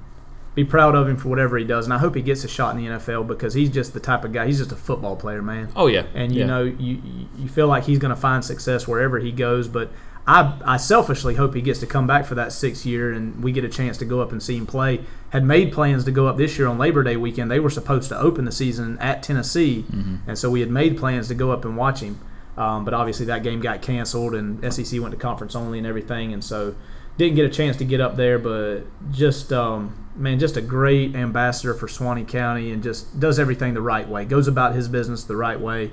[0.55, 1.87] be proud of him for whatever he does.
[1.87, 4.25] And I hope he gets a shot in the NFL because he's just the type
[4.25, 4.47] of guy.
[4.47, 5.71] He's just a football player, man.
[5.75, 6.47] Oh yeah, And you yeah.
[6.47, 7.01] know, you
[7.39, 9.67] you feel like he's going to find success wherever he goes.
[9.69, 9.91] But
[10.27, 13.53] I I selfishly hope he gets to come back for that sixth year and we
[13.53, 15.05] get a chance to go up and see him play.
[15.31, 17.51] Had made plans to go up this year on Labor Day weekend.
[17.51, 19.85] They were supposed to open the season at Tennessee,
[20.27, 22.21] and so we had made plans to go up and watch him.
[22.57, 26.33] Um, but obviously that game got canceled and SEC went to conference only and everything,
[26.33, 26.75] and so
[27.17, 28.39] didn't get a chance to get up there.
[28.39, 33.75] But just um, man, just a great ambassador for Suwannee County and just does everything
[33.75, 34.25] the right way.
[34.25, 35.93] Goes about his business the right way,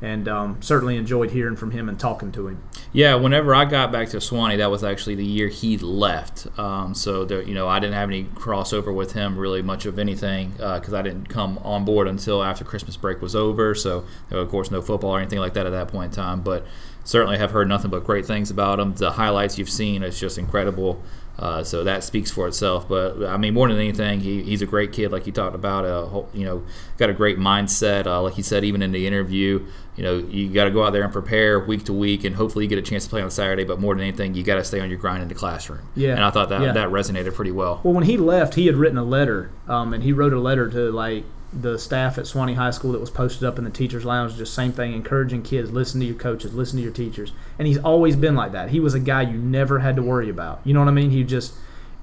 [0.00, 2.62] and um, certainly enjoyed hearing from him and talking to him.
[2.92, 6.46] Yeah, whenever I got back to Suwannee, that was actually the year he left.
[6.58, 9.98] Um, so there, you know, I didn't have any crossover with him really much of
[9.98, 13.74] anything because I didn't come on board until after Christmas break was over.
[13.74, 16.42] So there, of course, no football or anything like that at that point in time.
[16.42, 16.66] But
[17.04, 18.94] certainly have heard nothing but great things about him.
[18.94, 21.02] The highlights you've seen is just incredible.
[21.38, 22.88] Uh, so that speaks for itself.
[22.88, 25.84] But I mean, more than anything, he, he's a great kid, like you talked about.
[25.84, 26.64] Uh, whole- you know,
[26.96, 28.06] got a great mindset.
[28.06, 29.64] Uh, like he said, even in the interview,
[29.96, 32.64] you know, you got to go out there and prepare week to week, and hopefully
[32.64, 33.62] you get a chance to play on Saturday.
[33.62, 35.80] But more than anything, you got to stay on your grind in the classroom.
[35.94, 36.10] Yeah.
[36.14, 36.72] And I thought that Yeah.
[36.72, 37.80] that resonated pretty well.
[37.84, 40.68] Well, when he left, he had written a letter, um, and he wrote a letter
[40.70, 41.22] to like
[41.52, 44.36] the staff at Suwannee High School that was posted up in the teachers' lounge.
[44.36, 47.32] Just same thing, encouraging kids, listen to your coaches, listen to your teachers.
[47.58, 48.70] And he's always been like that.
[48.70, 50.60] He was a guy you never had to worry about.
[50.64, 51.10] You know what I mean?
[51.10, 51.54] He just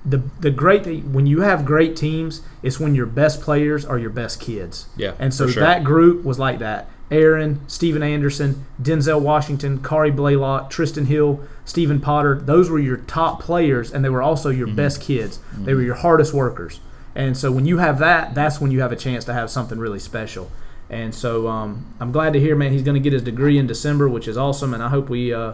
[0.03, 3.97] the the great thing when you have great teams, it's when your best players are
[3.97, 4.87] your best kids.
[4.95, 5.61] Yeah, And so sure.
[5.63, 6.89] that group was like that.
[7.11, 13.39] Aaron, Steven Anderson, Denzel Washington, Kari Blaylock, Tristan Hill, Stephen Potter, those were your top
[13.43, 14.75] players, and they were also your Mm-hmm.
[14.75, 15.39] best kids.
[15.55, 16.79] They were your hardest workers.
[17.15, 19.79] And so when you have that, that's when you have a chance to have something
[19.79, 20.51] really special.
[20.89, 23.67] And so um, I'm glad to hear, man, he's going to get his degree in
[23.67, 24.73] December, which is awesome.
[24.73, 25.53] And I hope we uh,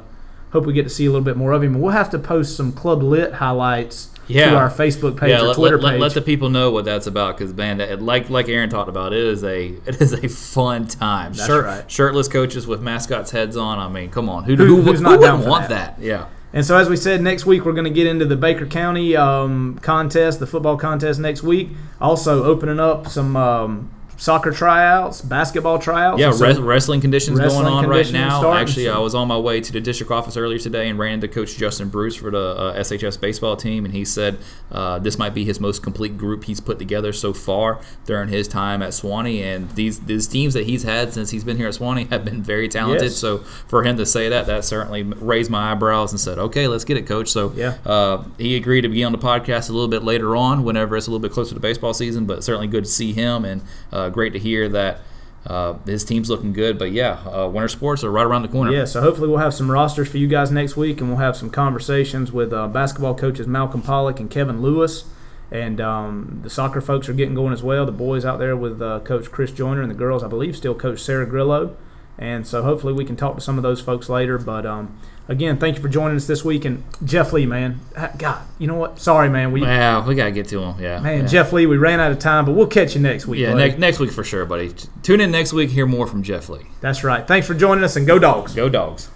[0.52, 1.80] hope we get to see a little bit more of him.
[1.80, 4.50] We'll have to post some Club Lit highlights Yeah.
[4.50, 6.02] to our Facebook page yeah, or let, Twitter let, let, page.
[6.02, 9.14] let the people know what that's about because man, that- like like Aaron talked about,
[9.14, 11.34] it is a it is a fun time.
[11.34, 11.90] That's Shirt- right.
[11.92, 13.78] Shirtless coaches with mascots heads on.
[13.80, 15.98] I mean, come on, who, Who- who, who down wouldn't want that?
[15.98, 16.04] that?
[16.04, 16.26] Yeah.
[16.54, 19.16] And so, as we said, next week we're going to get into the Baker County
[19.16, 21.70] um, contest, the football contest next week.
[22.02, 23.90] Also, opening up some um,
[24.22, 26.20] soccer tryouts, basketball tryouts.
[26.20, 28.54] Yeah, And so- wres- wrestling conditions wrestling going on right now.
[28.54, 31.28] Actually, I was on my way to the district office earlier today and ran into
[31.28, 34.38] Coach Justin Bruce for the uh, SHS baseball team, and he said
[34.72, 38.48] uh, this might be his most complete group he's put together so far during his
[38.48, 39.42] time at Suwannee.
[39.42, 42.44] And these these teams that he's had since he's been here at Suwannee have been
[42.44, 43.06] very talented.
[43.10, 43.16] Yes.
[43.18, 46.84] So for him to say that, that certainly raised my eyebrows and said, "Okay, let's
[46.86, 47.74] get it, Coach." So Yeah.
[47.88, 51.08] uh, he agreed to be on the podcast a little bit later on, whenever it's
[51.08, 52.26] a little bit closer to baseball season.
[52.26, 53.62] But certainly good to see him, and
[53.92, 55.00] uh, great to hear that
[55.46, 56.78] uh, his team's looking good.
[56.78, 58.72] But yeah, uh, winter sports are right around the corner.
[58.72, 61.36] Yeah, so hopefully we'll have some rosters for you guys next week, and we'll have
[61.36, 65.06] some conversations with uh, basketball coaches Malcolm Pollock and Kevin Lewis.
[65.52, 67.86] And um, the soccer folks are getting going as well.
[67.86, 70.74] The boys out there with uh, Coach Chris Joyner, and the girls, I believe, still
[70.76, 71.76] Coach Sarah Grillo.
[72.18, 74.38] And so hopefully we can talk to some of those folks later.
[74.38, 74.98] But um,
[75.32, 76.66] again, thank you for joining us this week.
[76.66, 77.80] And Jeff Lee, man,
[78.18, 79.00] God, you know what?
[79.00, 79.52] Sorry, man.
[79.52, 80.76] We Yeah, we gotta get to him.
[80.80, 81.28] Yeah, man, yeah.
[81.28, 83.40] Jeff Lee, we ran out of time, but we'll catch you next week.
[83.40, 84.74] Yeah, next week for sure, buddy.
[85.02, 85.72] Tune in next week.
[85.72, 86.66] Hear more from Jeff Lee.
[86.82, 87.28] That's right.
[87.28, 88.54] Thanks for joining us, and go dogs.
[88.54, 89.10] Go dogs.